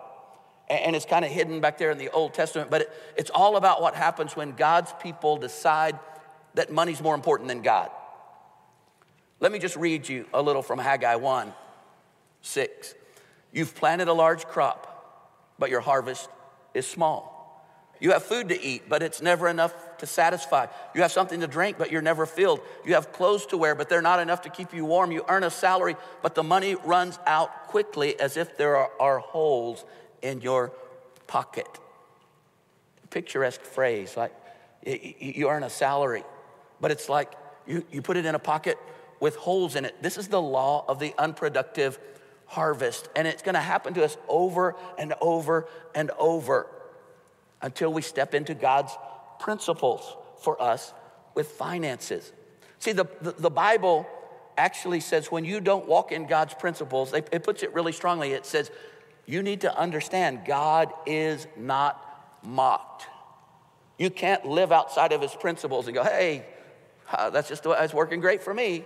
and 0.70 0.96
it's 0.96 1.06
kind 1.06 1.24
of 1.24 1.32
hidden 1.32 1.60
back 1.60 1.78
there 1.78 1.92
in 1.92 1.98
the 1.98 2.10
Old 2.10 2.34
Testament, 2.34 2.72
but 2.72 2.82
it, 2.82 2.94
it's 3.16 3.30
all 3.30 3.56
about 3.56 3.82
what 3.82 3.96
happens 3.96 4.36
when 4.36 4.54
God's 4.54 4.92
people 5.02 5.38
decide 5.38 6.00
that 6.56 6.72
money's 6.72 7.02
more 7.02 7.16
important 7.16 7.50
than 7.50 7.62
God. 7.62 7.92
Let 9.40 9.52
me 9.52 9.60
just 9.60 9.76
read 9.76 10.10
you 10.10 10.26
a 10.34 10.42
little 10.42 10.64
from 10.64 10.80
Haggai 10.80 11.16
1 11.16 11.54
6. 12.42 12.96
You've 13.52 13.76
planted 13.76 14.08
a 14.08 14.14
large 14.14 14.46
crop, 14.46 15.54
but 15.60 15.70
your 15.70 15.82
harvest 15.82 16.30
is 16.74 16.88
small. 16.88 17.34
You 18.00 18.12
have 18.12 18.24
food 18.24 18.50
to 18.50 18.62
eat, 18.62 18.84
but 18.90 19.02
it's 19.02 19.22
never 19.22 19.48
enough 19.48 19.74
to 20.00 20.06
satisfy. 20.06 20.68
You 20.94 21.02
have 21.02 21.12
something 21.12 21.40
to 21.40 21.48
drink, 21.48 21.78
but 21.78 21.92
you're 21.92 22.02
never 22.02 22.26
filled. 22.26 22.60
You 22.86 22.96
have 22.96 23.14
clothes 23.14 23.46
to 23.48 23.58
wear, 23.58 23.74
but 23.74 23.88
they're 23.88 24.02
not 24.02 24.20
enough 24.20 24.42
to 24.42 24.50
keep 24.50 24.74
you 24.74 24.84
warm. 24.84 25.12
You 25.12 25.24
earn 25.30 25.44
a 25.44 25.50
salary, 25.50 25.96
but 26.22 26.36
the 26.36 26.44
money 26.44 26.76
runs 26.76 27.18
out 27.26 27.68
quickly 27.68 28.20
as 28.20 28.36
if 28.36 28.58
there 28.58 28.76
are, 28.76 28.92
are 29.00 29.20
holes 29.20 29.86
in 30.26 30.42
your 30.42 30.72
pocket. 31.28 31.68
Picturesque 33.12 33.62
phrase, 33.62 34.18
like 34.18 34.34
you 34.84 35.50
earn 35.50 35.64
a 35.64 35.70
salary, 35.70 36.24
but 36.82 36.92
it's 36.92 37.08
like 37.08 37.32
you, 37.66 37.86
you 37.92 38.02
put 38.02 38.18
it 38.18 38.26
in 38.26 38.36
a 38.36 38.40
pocket 38.40 38.78
with 39.20 39.36
holes 39.36 39.76
in 39.76 39.86
it. 39.86 39.96
This 40.02 40.18
is 40.18 40.28
the 40.28 40.42
law 40.42 40.84
of 40.88 41.00
the 41.00 41.14
unproductive 41.18 42.00
harvest, 42.48 43.08
and 43.16 43.28
it's 43.28 43.42
gonna 43.42 43.62
happen 43.62 43.94
to 43.94 44.04
us 44.04 44.18
over 44.28 44.76
and 44.98 45.14
over 45.22 45.68
and 45.94 46.12
over 46.18 46.68
until 47.62 47.94
we 47.94 48.02
step 48.02 48.34
into 48.34 48.54
God's 48.54 48.92
principles 49.40 50.16
for 50.42 50.62
us 50.62 50.94
with 51.36 51.48
finances. 51.48 52.34
See, 52.80 52.92
the, 52.92 53.06
the, 53.22 53.32
the 53.32 53.50
Bible 53.50 54.08
actually 54.58 55.00
says 55.00 55.32
when 55.32 55.46
you 55.46 55.60
don't 55.60 55.88
walk 55.88 56.12
in 56.12 56.28
God's 56.28 56.54
principles, 56.54 57.14
it 57.14 57.44
puts 57.44 57.64
it 57.64 57.74
really 57.74 57.92
strongly. 57.92 58.32
It 58.32 58.46
says 58.46 58.72
you 59.26 59.42
need 59.42 59.62
to 59.62 59.78
understand 59.78 60.46
God 60.46 60.94
is 61.06 61.48
not 61.58 62.02
mocked. 62.44 63.08
You 63.98 64.10
can't 64.10 64.46
live 64.46 64.72
outside 64.72 65.12
of 65.14 65.22
his 65.22 65.34
principles 65.34 65.88
and 65.88 65.96
go, 65.96 66.04
hey, 66.04 66.46
that's 67.32 67.48
just 67.48 67.64
the 67.64 67.70
way 67.70 67.78
it's 67.82 67.94
working 67.94 68.20
great 68.20 68.44
for 68.44 68.54
me. 68.54 68.86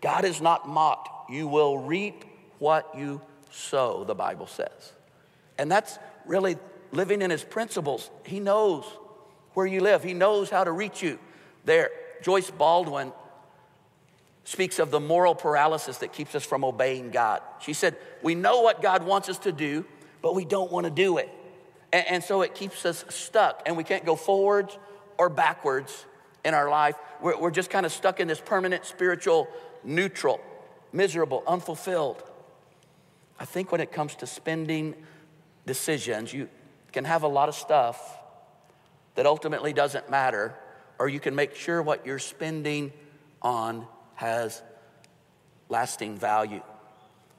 God 0.00 0.24
is 0.24 0.40
not 0.40 0.68
mocked. 0.68 1.30
You 1.30 1.48
will 1.48 1.78
reap 1.78 2.24
what 2.58 2.94
you 2.96 3.20
sow, 3.50 4.04
the 4.04 4.14
Bible 4.14 4.46
says. 4.46 4.92
And 5.58 5.70
that's 5.70 5.98
really 6.26 6.56
living 6.92 7.22
in 7.22 7.30
his 7.30 7.42
principles. 7.42 8.10
He 8.24 8.40
knows 8.40 8.84
where 9.54 9.66
you 9.66 9.80
live, 9.80 10.02
he 10.02 10.14
knows 10.14 10.50
how 10.50 10.64
to 10.64 10.72
reach 10.72 11.02
you 11.02 11.18
there. 11.64 11.90
Joyce 12.22 12.50
Baldwin 12.50 13.12
speaks 14.44 14.78
of 14.78 14.90
the 14.90 15.00
moral 15.00 15.34
paralysis 15.34 15.98
that 15.98 16.12
keeps 16.12 16.34
us 16.34 16.44
from 16.44 16.64
obeying 16.64 17.10
God. 17.10 17.42
She 17.60 17.72
said, 17.72 17.96
We 18.22 18.34
know 18.34 18.60
what 18.60 18.82
God 18.82 19.02
wants 19.02 19.28
us 19.28 19.38
to 19.40 19.52
do, 19.52 19.84
but 20.22 20.34
we 20.34 20.44
don't 20.44 20.70
want 20.70 20.84
to 20.84 20.90
do 20.90 21.18
it. 21.18 21.30
And, 21.92 22.06
and, 22.08 22.24
so 22.24 22.42
it 22.42 22.54
keeps 22.54 22.84
us 22.84 23.04
stuck, 23.08 23.62
and 23.66 23.76
we 23.76 23.84
can't 23.84 24.04
go 24.04 24.16
forwards 24.16 24.76
or 25.16 25.28
backwards 25.28 26.04
in 26.44 26.52
our 26.52 26.68
life. 26.68 26.96
We're, 27.20 27.38
we're 27.38 27.50
just 27.50 27.70
kind 27.70 27.86
of 27.86 27.92
stuck 27.92 28.20
in 28.20 28.28
this 28.28 28.40
permanent 28.40 28.84
spiritual 28.84 29.48
neutral, 29.82 30.40
miserable, 30.92 31.42
unfulfilled. 31.46 32.22
I 33.38 33.44
think 33.44 33.72
when 33.72 33.80
it 33.80 33.92
comes 33.92 34.14
to 34.16 34.26
spending 34.26 34.94
decisions, 35.66 36.32
you 36.32 36.48
can 36.92 37.04
have 37.04 37.22
a 37.22 37.28
lot 37.28 37.48
of 37.48 37.54
stuff 37.54 38.18
that 39.14 39.26
ultimately 39.26 39.72
doesn't 39.72 40.10
matter, 40.10 40.54
or 40.98 41.08
you 41.08 41.20
can 41.20 41.34
make 41.34 41.54
sure 41.54 41.82
what 41.82 42.06
you're 42.06 42.18
spending 42.18 42.92
on 43.42 43.86
has 44.14 44.62
lasting 45.68 46.16
value. 46.16 46.62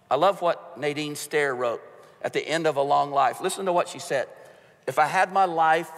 I 0.10 0.16
love 0.16 0.42
what 0.42 0.78
Nadine 0.80 1.16
Stair 1.16 1.56
wrote 1.56 1.82
at 2.22 2.34
the 2.34 2.48
end 2.48 2.68
of 2.68 2.76
a 2.76 2.82
long 2.82 3.12
life. 3.12 3.42
Listen 3.42 3.66
to 3.66 3.74
what 3.74 3.88
she 3.88 4.00
said. 4.00 4.28
If 4.88 5.00
I 5.00 5.06
had 5.06 5.34
my 5.34 5.46
life 5.46 5.92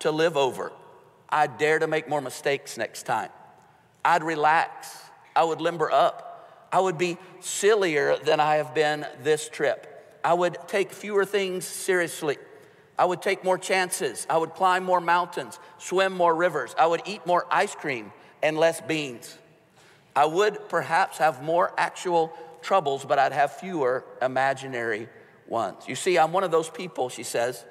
to 0.00 0.10
live 0.10 0.36
over, 0.36 0.72
I'd 1.28 1.58
dare 1.58 1.78
to 1.78 1.86
make 1.86 2.08
more 2.08 2.20
mistakes 2.20 2.76
next 2.76 3.04
time. 3.04 3.30
I'd 4.04 4.22
relax. 4.22 4.96
I 5.34 5.44
would 5.44 5.60
limber 5.60 5.90
up. 5.90 6.68
I 6.72 6.80
would 6.80 6.98
be 6.98 7.18
sillier 7.40 8.16
than 8.16 8.40
I 8.40 8.56
have 8.56 8.74
been 8.74 9.06
this 9.22 9.48
trip. 9.48 10.18
I 10.24 10.34
would 10.34 10.56
take 10.66 10.92
fewer 10.92 11.24
things 11.24 11.64
seriously. 11.64 12.38
I 12.98 13.04
would 13.04 13.22
take 13.22 13.44
more 13.44 13.58
chances. 13.58 14.26
I 14.30 14.38
would 14.38 14.54
climb 14.54 14.84
more 14.84 15.00
mountains, 15.00 15.58
swim 15.78 16.12
more 16.12 16.34
rivers. 16.34 16.74
I 16.78 16.86
would 16.86 17.02
eat 17.06 17.26
more 17.26 17.46
ice 17.50 17.74
cream 17.74 18.12
and 18.42 18.56
less 18.56 18.80
beans. 18.80 19.36
I 20.16 20.26
would 20.26 20.68
perhaps 20.68 21.18
have 21.18 21.42
more 21.42 21.72
actual 21.76 22.36
troubles, 22.62 23.04
but 23.04 23.18
I'd 23.18 23.32
have 23.32 23.52
fewer 23.56 24.04
imaginary 24.22 25.08
ones. 25.46 25.84
You 25.86 25.94
see, 25.94 26.18
I'm 26.18 26.32
one 26.32 26.44
of 26.44 26.50
those 26.50 26.70
people, 26.70 27.08
she 27.08 27.22
says, 27.22 27.64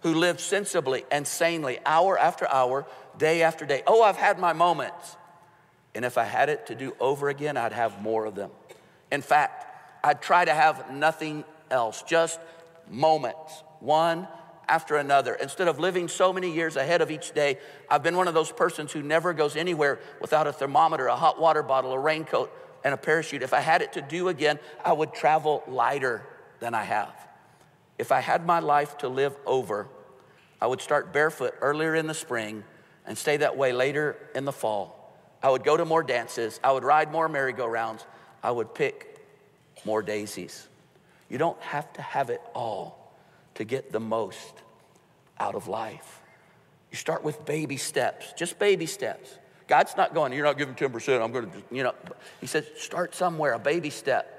who 0.00 0.14
live 0.14 0.40
sensibly 0.40 1.04
and 1.10 1.26
sanely, 1.26 1.78
hour 1.84 2.18
after 2.18 2.46
hour, 2.48 2.86
day 3.18 3.42
after 3.42 3.64
day. 3.66 3.82
Oh, 3.86 4.02
I've 4.02 4.16
had 4.16 4.38
my 4.38 4.52
moments. 4.52 5.16
And 5.94 6.04
if 6.04 6.18
I 6.18 6.24
had 6.24 6.48
it 6.48 6.66
to 6.66 6.74
do 6.74 6.94
over 7.00 7.28
again, 7.28 7.56
I'd 7.56 7.72
have 7.72 8.02
more 8.02 8.26
of 8.26 8.34
them. 8.34 8.50
In 9.10 9.22
fact, 9.22 9.64
I'd 10.04 10.20
try 10.20 10.44
to 10.44 10.52
have 10.52 10.92
nothing 10.92 11.44
else, 11.70 12.02
just 12.02 12.38
moments, 12.88 13.64
one 13.80 14.28
after 14.68 14.96
another. 14.96 15.34
Instead 15.34 15.68
of 15.68 15.78
living 15.78 16.08
so 16.08 16.32
many 16.32 16.52
years 16.52 16.76
ahead 16.76 17.00
of 17.00 17.10
each 17.10 17.32
day, 17.32 17.58
I've 17.88 18.02
been 18.02 18.16
one 18.16 18.28
of 18.28 18.34
those 18.34 18.50
persons 18.52 18.92
who 18.92 19.02
never 19.02 19.32
goes 19.32 19.56
anywhere 19.56 20.00
without 20.20 20.46
a 20.46 20.52
thermometer, 20.52 21.06
a 21.06 21.16
hot 21.16 21.40
water 21.40 21.62
bottle, 21.62 21.92
a 21.92 21.98
raincoat, 21.98 22.52
and 22.84 22.92
a 22.94 22.96
parachute. 22.96 23.42
If 23.42 23.52
I 23.52 23.60
had 23.60 23.82
it 23.82 23.92
to 23.94 24.02
do 24.02 24.28
again, 24.28 24.58
I 24.84 24.92
would 24.92 25.12
travel 25.12 25.62
lighter 25.66 26.26
than 26.60 26.74
I 26.74 26.84
have. 26.84 27.14
If 27.98 28.12
I 28.12 28.20
had 28.20 28.44
my 28.44 28.60
life 28.60 28.98
to 28.98 29.08
live 29.08 29.36
over, 29.46 29.88
I 30.60 30.66
would 30.66 30.80
start 30.80 31.12
barefoot 31.12 31.54
earlier 31.60 31.94
in 31.94 32.06
the 32.06 32.14
spring 32.14 32.64
and 33.06 33.16
stay 33.16 33.38
that 33.38 33.56
way 33.56 33.72
later 33.72 34.16
in 34.34 34.44
the 34.44 34.52
fall. 34.52 35.14
I 35.42 35.50
would 35.50 35.64
go 35.64 35.76
to 35.76 35.84
more 35.84 36.02
dances. 36.02 36.58
I 36.64 36.72
would 36.72 36.84
ride 36.84 37.12
more 37.12 37.28
merry-go-rounds. 37.28 38.04
I 38.42 38.50
would 38.50 38.74
pick 38.74 39.20
more 39.84 40.02
daisies. 40.02 40.66
You 41.28 41.38
don't 41.38 41.60
have 41.60 41.92
to 41.94 42.02
have 42.02 42.30
it 42.30 42.40
all 42.54 43.05
to 43.56 43.64
get 43.64 43.92
the 43.92 44.00
most 44.00 44.62
out 45.38 45.54
of 45.54 45.68
life. 45.68 46.22
You 46.90 46.96
start 46.96 47.24
with 47.24 47.44
baby 47.44 47.76
steps, 47.76 48.32
just 48.36 48.58
baby 48.58 48.86
steps. 48.86 49.38
God's 49.68 49.96
not 49.96 50.14
going, 50.14 50.32
you're 50.32 50.44
not 50.44 50.58
giving 50.58 50.74
10%, 50.74 51.22
I'm 51.22 51.32
going 51.32 51.50
to, 51.50 51.62
you 51.72 51.82
know. 51.82 51.94
He 52.40 52.46
says, 52.46 52.66
start 52.78 53.14
somewhere, 53.14 53.52
a 53.54 53.58
baby 53.58 53.90
step. 53.90 54.32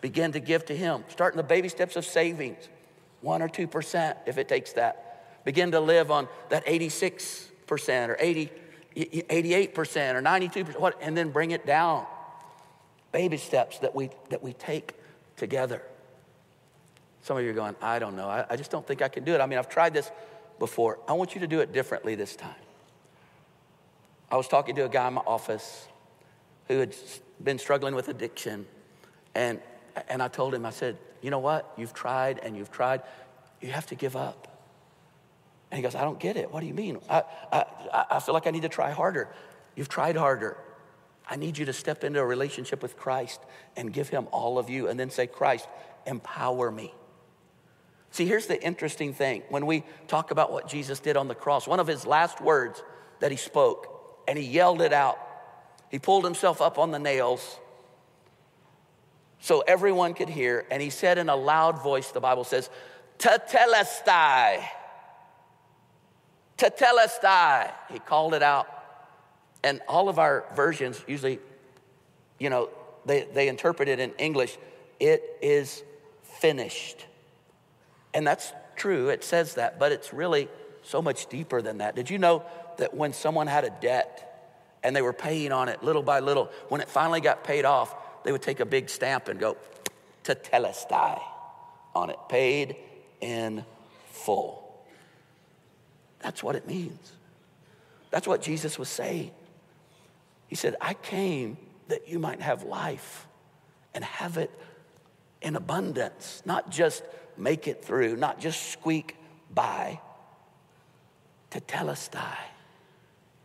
Begin 0.00 0.32
to 0.32 0.40
give 0.40 0.64
to 0.66 0.76
Him. 0.76 1.02
Start 1.08 1.32
in 1.32 1.36
the 1.36 1.42
baby 1.42 1.68
steps 1.68 1.96
of 1.96 2.04
savings, 2.04 2.68
1 3.22 3.42
or 3.42 3.48
2% 3.48 4.16
if 4.26 4.38
it 4.38 4.48
takes 4.48 4.72
that. 4.74 5.42
Begin 5.44 5.72
to 5.72 5.80
live 5.80 6.10
on 6.10 6.28
that 6.50 6.64
86% 6.66 7.50
or 8.08 8.16
80, 8.18 8.50
88% 8.96 10.14
or 10.14 10.22
92%, 10.22 10.78
what, 10.78 10.96
and 11.00 11.16
then 11.16 11.30
bring 11.30 11.50
it 11.50 11.66
down. 11.66 12.06
Baby 13.10 13.36
steps 13.36 13.78
that 13.80 13.94
we, 13.94 14.10
that 14.30 14.42
we 14.42 14.52
take 14.52 14.94
together. 15.36 15.82
Some 17.26 17.36
of 17.36 17.42
you 17.42 17.50
are 17.50 17.54
going, 17.54 17.74
I 17.82 17.98
don't 17.98 18.14
know. 18.14 18.28
I, 18.28 18.46
I 18.48 18.54
just 18.54 18.70
don't 18.70 18.86
think 18.86 19.02
I 19.02 19.08
can 19.08 19.24
do 19.24 19.34
it. 19.34 19.40
I 19.40 19.46
mean, 19.46 19.58
I've 19.58 19.68
tried 19.68 19.92
this 19.92 20.12
before. 20.60 21.00
I 21.08 21.14
want 21.14 21.34
you 21.34 21.40
to 21.40 21.48
do 21.48 21.58
it 21.58 21.72
differently 21.72 22.14
this 22.14 22.36
time. 22.36 22.54
I 24.30 24.36
was 24.36 24.46
talking 24.46 24.76
to 24.76 24.84
a 24.84 24.88
guy 24.88 25.08
in 25.08 25.14
my 25.14 25.22
office 25.22 25.88
who 26.68 26.78
had 26.78 26.94
been 27.42 27.58
struggling 27.58 27.96
with 27.96 28.06
addiction. 28.06 28.64
And, 29.34 29.60
and 30.08 30.22
I 30.22 30.28
told 30.28 30.54
him, 30.54 30.64
I 30.64 30.70
said, 30.70 30.98
you 31.20 31.32
know 31.32 31.40
what? 31.40 31.68
You've 31.76 31.92
tried 31.92 32.38
and 32.44 32.56
you've 32.56 32.70
tried. 32.70 33.02
You 33.60 33.72
have 33.72 33.86
to 33.86 33.96
give 33.96 34.14
up. 34.14 34.62
And 35.72 35.78
he 35.78 35.82
goes, 35.82 35.96
I 35.96 36.02
don't 36.02 36.20
get 36.20 36.36
it. 36.36 36.52
What 36.52 36.60
do 36.60 36.66
you 36.68 36.74
mean? 36.74 37.00
I, 37.10 37.24
I, 37.50 37.64
I 38.08 38.20
feel 38.20 38.34
like 38.34 38.46
I 38.46 38.50
need 38.50 38.62
to 38.62 38.68
try 38.68 38.92
harder. 38.92 39.34
You've 39.74 39.88
tried 39.88 40.14
harder. 40.14 40.58
I 41.28 41.34
need 41.34 41.58
you 41.58 41.64
to 41.64 41.72
step 41.72 42.04
into 42.04 42.20
a 42.20 42.24
relationship 42.24 42.82
with 42.82 42.96
Christ 42.96 43.40
and 43.74 43.92
give 43.92 44.10
him 44.10 44.28
all 44.30 44.60
of 44.60 44.70
you 44.70 44.86
and 44.86 45.00
then 45.00 45.10
say, 45.10 45.26
Christ, 45.26 45.66
empower 46.06 46.70
me. 46.70 46.94
See, 48.16 48.24
here's 48.24 48.46
the 48.46 48.58
interesting 48.62 49.12
thing. 49.12 49.42
When 49.50 49.66
we 49.66 49.84
talk 50.08 50.30
about 50.30 50.50
what 50.50 50.66
Jesus 50.68 51.00
did 51.00 51.18
on 51.18 51.28
the 51.28 51.34
cross, 51.34 51.68
one 51.68 51.80
of 51.80 51.86
his 51.86 52.06
last 52.06 52.40
words 52.40 52.82
that 53.20 53.30
he 53.30 53.36
spoke, 53.36 54.22
and 54.26 54.38
he 54.38 54.44
yelled 54.46 54.80
it 54.80 54.94
out, 54.94 55.18
he 55.90 55.98
pulled 55.98 56.24
himself 56.24 56.62
up 56.62 56.78
on 56.78 56.92
the 56.92 56.98
nails 56.98 57.58
so 59.38 59.60
everyone 59.60 60.14
could 60.14 60.30
hear, 60.30 60.64
and 60.70 60.80
he 60.80 60.88
said 60.88 61.18
in 61.18 61.28
a 61.28 61.36
loud 61.36 61.82
voice, 61.82 62.10
the 62.10 62.20
Bible 62.20 62.44
says, 62.44 62.70
Tetelestai. 63.18 64.64
Tetelestai. 66.56 67.70
He 67.90 67.98
called 67.98 68.32
it 68.32 68.42
out. 68.42 68.66
And 69.62 69.82
all 69.86 70.08
of 70.08 70.18
our 70.18 70.46
versions 70.56 71.04
usually, 71.06 71.38
you 72.38 72.48
know, 72.48 72.70
they, 73.04 73.24
they 73.34 73.48
interpret 73.48 73.90
it 73.90 74.00
in 74.00 74.12
English, 74.12 74.56
it 75.00 75.22
is 75.42 75.82
finished. 76.22 77.04
And 78.16 78.26
that's 78.26 78.50
true, 78.76 79.10
it 79.10 79.22
says 79.22 79.56
that, 79.56 79.78
but 79.78 79.92
it's 79.92 80.10
really 80.10 80.48
so 80.82 81.02
much 81.02 81.26
deeper 81.26 81.60
than 81.60 81.78
that. 81.78 81.94
Did 81.94 82.08
you 82.08 82.16
know 82.16 82.44
that 82.78 82.94
when 82.94 83.12
someone 83.12 83.46
had 83.46 83.64
a 83.64 83.70
debt 83.82 84.56
and 84.82 84.96
they 84.96 85.02
were 85.02 85.12
paying 85.12 85.52
on 85.52 85.68
it 85.68 85.82
little 85.82 86.02
by 86.02 86.20
little, 86.20 86.50
when 86.70 86.80
it 86.80 86.88
finally 86.88 87.20
got 87.20 87.44
paid 87.44 87.66
off, 87.66 87.94
they 88.24 88.32
would 88.32 88.40
take 88.40 88.60
a 88.60 88.64
big 88.64 88.88
stamp 88.88 89.28
and 89.28 89.38
go 89.38 89.58
tetelestai 90.24 91.20
on 91.94 92.08
it, 92.08 92.16
paid 92.30 92.76
in 93.20 93.66
full. 94.06 94.82
That's 96.20 96.42
what 96.42 96.56
it 96.56 96.66
means. 96.66 97.12
That's 98.10 98.26
what 98.26 98.40
Jesus 98.40 98.78
was 98.78 98.88
saying. 98.88 99.30
He 100.46 100.56
said, 100.56 100.74
I 100.80 100.94
came 100.94 101.58
that 101.88 102.08
you 102.08 102.18
might 102.18 102.40
have 102.40 102.62
life 102.62 103.26
and 103.92 104.02
have 104.02 104.38
it 104.38 104.50
in 105.42 105.54
abundance, 105.54 106.40
not 106.46 106.70
just 106.70 107.02
make 107.38 107.68
it 107.68 107.84
through, 107.84 108.16
not 108.16 108.40
just 108.40 108.70
squeak 108.70 109.16
by, 109.52 110.00
tetelestai. 111.50 112.36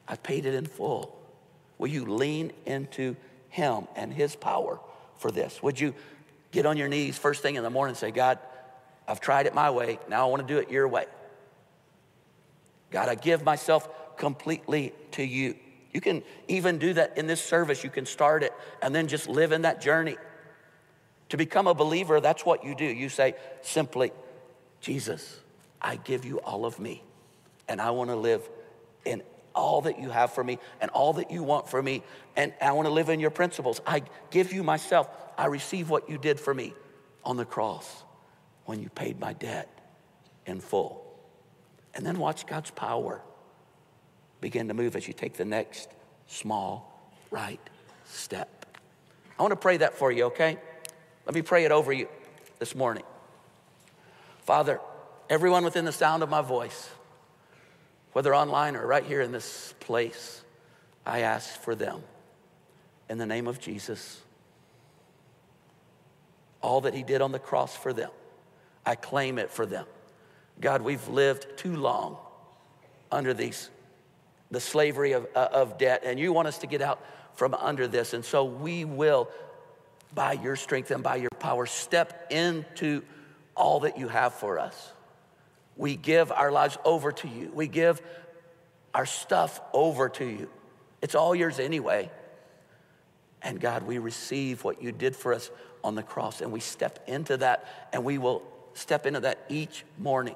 I've 0.07 0.23
paid 0.23 0.45
it 0.45 0.53
in 0.53 0.65
full. 0.65 1.17
Will 1.77 1.87
you 1.87 2.05
lean 2.05 2.51
into 2.65 3.15
Him 3.49 3.87
and 3.95 4.13
His 4.13 4.35
power 4.35 4.79
for 5.17 5.31
this? 5.31 5.61
Would 5.63 5.79
you 5.79 5.93
get 6.51 6.65
on 6.65 6.77
your 6.77 6.87
knees 6.87 7.17
first 7.17 7.41
thing 7.41 7.55
in 7.55 7.63
the 7.63 7.69
morning 7.69 7.91
and 7.91 7.97
say, 7.97 8.11
God, 8.11 8.39
I've 9.07 9.21
tried 9.21 9.45
it 9.45 9.55
my 9.55 9.71
way. 9.71 9.99
Now 10.09 10.27
I 10.27 10.29
want 10.29 10.47
to 10.47 10.53
do 10.53 10.59
it 10.59 10.69
your 10.69 10.87
way. 10.87 11.05
God, 12.91 13.09
I 13.09 13.15
give 13.15 13.43
myself 13.43 14.17
completely 14.17 14.93
to 15.11 15.23
you. 15.23 15.55
You 15.93 16.01
can 16.01 16.23
even 16.47 16.77
do 16.77 16.93
that 16.93 17.17
in 17.17 17.27
this 17.27 17.41
service. 17.41 17.83
You 17.83 17.89
can 17.89 18.05
start 18.05 18.43
it 18.43 18.53
and 18.81 18.93
then 18.93 19.07
just 19.07 19.27
live 19.27 19.51
in 19.51 19.63
that 19.63 19.81
journey. 19.81 20.17
To 21.31 21.37
become 21.37 21.65
a 21.65 21.73
believer, 21.73 22.19
that's 22.19 22.45
what 22.45 22.65
you 22.65 22.75
do. 22.75 22.83
You 22.83 23.07
say 23.07 23.35
simply, 23.61 24.11
Jesus, 24.81 25.39
I 25.81 25.95
give 25.95 26.25
you 26.25 26.39
all 26.39 26.65
of 26.65 26.77
me, 26.77 27.03
and 27.69 27.79
I 27.79 27.91
want 27.91 28.09
to 28.09 28.17
live 28.17 28.47
in 29.05 29.23
all 29.55 29.79
that 29.83 29.97
you 29.97 30.09
have 30.09 30.33
for 30.33 30.43
me 30.43 30.59
and 30.81 30.91
all 30.91 31.13
that 31.13 31.31
you 31.31 31.41
want 31.41 31.69
for 31.69 31.81
me, 31.81 32.03
and 32.35 32.53
I 32.61 32.73
want 32.73 32.85
to 32.87 32.93
live 32.93 33.07
in 33.07 33.21
your 33.21 33.29
principles. 33.29 33.79
I 33.87 34.03
give 34.29 34.51
you 34.51 34.61
myself. 34.61 35.07
I 35.37 35.45
receive 35.45 35.89
what 35.89 36.09
you 36.09 36.17
did 36.17 36.37
for 36.37 36.53
me 36.53 36.73
on 37.23 37.37
the 37.37 37.45
cross 37.45 38.03
when 38.65 38.81
you 38.81 38.89
paid 38.89 39.17
my 39.17 39.31
debt 39.31 39.69
in 40.45 40.59
full. 40.59 41.01
And 41.95 42.05
then 42.05 42.19
watch 42.19 42.45
God's 42.45 42.71
power 42.71 43.21
begin 44.41 44.67
to 44.67 44.73
move 44.73 44.97
as 44.97 45.07
you 45.07 45.13
take 45.13 45.35
the 45.35 45.45
next 45.45 45.89
small 46.27 47.09
right 47.29 47.61
step. 48.05 48.65
I 49.39 49.43
want 49.43 49.53
to 49.53 49.55
pray 49.55 49.77
that 49.77 49.97
for 49.97 50.11
you, 50.11 50.25
okay? 50.25 50.57
Let 51.25 51.35
me 51.35 51.41
pray 51.41 51.65
it 51.65 51.71
over 51.71 51.93
you 51.93 52.07
this 52.59 52.73
morning. 52.73 53.03
Father, 54.39 54.79
everyone 55.29 55.63
within 55.63 55.85
the 55.85 55.91
sound 55.91 56.23
of 56.23 56.29
my 56.29 56.41
voice, 56.41 56.89
whether 58.13 58.33
online 58.33 58.75
or 58.75 58.85
right 58.85 59.05
here 59.05 59.21
in 59.21 59.31
this 59.31 59.73
place, 59.79 60.43
I 61.05 61.19
ask 61.19 61.59
for 61.61 61.75
them 61.75 62.01
in 63.09 63.17
the 63.17 63.25
name 63.25 63.47
of 63.47 63.59
Jesus. 63.59 64.19
All 66.61 66.81
that 66.81 66.93
He 66.93 67.03
did 67.03 67.21
on 67.21 67.31
the 67.31 67.39
cross 67.39 67.75
for 67.75 67.93
them, 67.93 68.09
I 68.85 68.95
claim 68.95 69.37
it 69.37 69.51
for 69.51 69.65
them. 69.65 69.85
God, 70.59 70.81
we've 70.81 71.07
lived 71.07 71.57
too 71.57 71.75
long 71.75 72.17
under 73.11 73.33
these, 73.33 73.69
the 74.49 74.59
slavery 74.59 75.11
of, 75.11 75.27
uh, 75.35 75.49
of 75.51 75.77
debt, 75.77 76.01
and 76.03 76.19
you 76.19 76.33
want 76.33 76.47
us 76.47 76.57
to 76.59 76.67
get 76.67 76.81
out 76.81 77.03
from 77.35 77.53
under 77.53 77.87
this. 77.87 78.13
And 78.13 78.25
so 78.25 78.43
we 78.43 78.85
will 78.85 79.29
by 80.13 80.33
your 80.33 80.55
strength 80.55 80.91
and 80.91 81.03
by 81.03 81.17
your 81.17 81.29
power, 81.39 81.65
step 81.65 82.31
into 82.31 83.01
all 83.55 83.81
that 83.81 83.97
you 83.97 84.07
have 84.07 84.33
for 84.33 84.59
us. 84.59 84.91
We 85.75 85.95
give 85.95 86.31
our 86.31 86.51
lives 86.51 86.77
over 86.83 87.11
to 87.11 87.27
you. 87.27 87.51
We 87.53 87.67
give 87.67 88.01
our 88.93 89.05
stuff 89.05 89.61
over 89.73 90.09
to 90.09 90.25
you. 90.25 90.49
It's 91.01 91.15
all 91.15 91.33
yours 91.33 91.59
anyway. 91.59 92.11
And 93.41 93.59
God, 93.59 93.83
we 93.83 93.97
receive 93.97 94.63
what 94.63 94.81
you 94.81 94.91
did 94.91 95.15
for 95.15 95.33
us 95.33 95.49
on 95.83 95.95
the 95.95 96.03
cross 96.03 96.41
and 96.41 96.51
we 96.51 96.59
step 96.59 97.03
into 97.07 97.37
that 97.37 97.65
and 97.91 98.03
we 98.03 98.17
will 98.17 98.43
step 98.73 99.05
into 99.05 99.21
that 99.21 99.45
each 99.49 99.83
morning. 99.97 100.35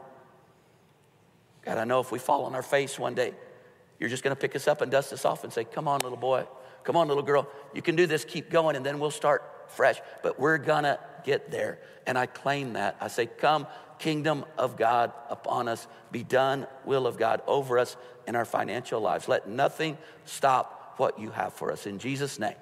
God, 1.64 1.78
I 1.78 1.84
know 1.84 2.00
if 2.00 2.12
we 2.12 2.20
fall 2.20 2.46
on 2.46 2.56
our 2.56 2.64
face 2.64 2.98
one 2.98 3.14
day, 3.14 3.34
you're 4.00 4.10
just 4.10 4.24
going 4.24 4.36
to 4.36 4.40
pick 4.40 4.56
us 4.56 4.68
up 4.68 4.82
and 4.82 4.92
dust 4.92 5.14
us 5.14 5.26
off 5.26 5.44
and 5.44 5.54
say, 5.54 5.64
Come 5.64 5.88
on, 5.88 6.02
little 6.02 6.18
boy. 6.18 6.46
Come 6.84 6.96
on, 6.96 7.08
little 7.08 7.24
girl. 7.24 7.48
You 7.74 7.82
can 7.82 7.96
do 7.96 8.06
this. 8.06 8.26
Keep 8.26 8.50
going. 8.50 8.76
And 8.76 8.86
then 8.86 9.00
we'll 9.00 9.12
start 9.12 9.44
fresh, 9.72 9.99
but 10.24 10.39
we're 10.39 10.57
gonna 10.57 10.99
get 11.24 11.51
there. 11.51 11.80
And 12.07 12.18
I 12.18 12.26
claim 12.26 12.74
that. 12.74 12.95
I 13.01 13.07
say, 13.07 13.26
Come, 13.26 13.68
kingdom 13.99 14.45
of 14.57 14.78
God 14.78 15.11
upon 15.30 15.68
us. 15.68 15.88
Be 16.11 16.24
done, 16.24 16.68
will 16.86 17.07
of 17.07 17.18
God 17.18 17.41
over 17.47 17.80
us 17.80 17.97
in 18.28 18.36
our 18.36 18.45
financial 18.45 19.01
lives. 19.01 19.28
Let 19.28 19.47
nothing 19.47 19.97
stop 20.26 20.95
what 20.97 21.20
you 21.20 21.32
have 21.32 21.53
for 21.53 21.72
us. 21.72 21.86
In 21.86 21.99
Jesus' 21.99 22.39
name, 22.39 22.55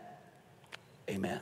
amen. 1.10 1.42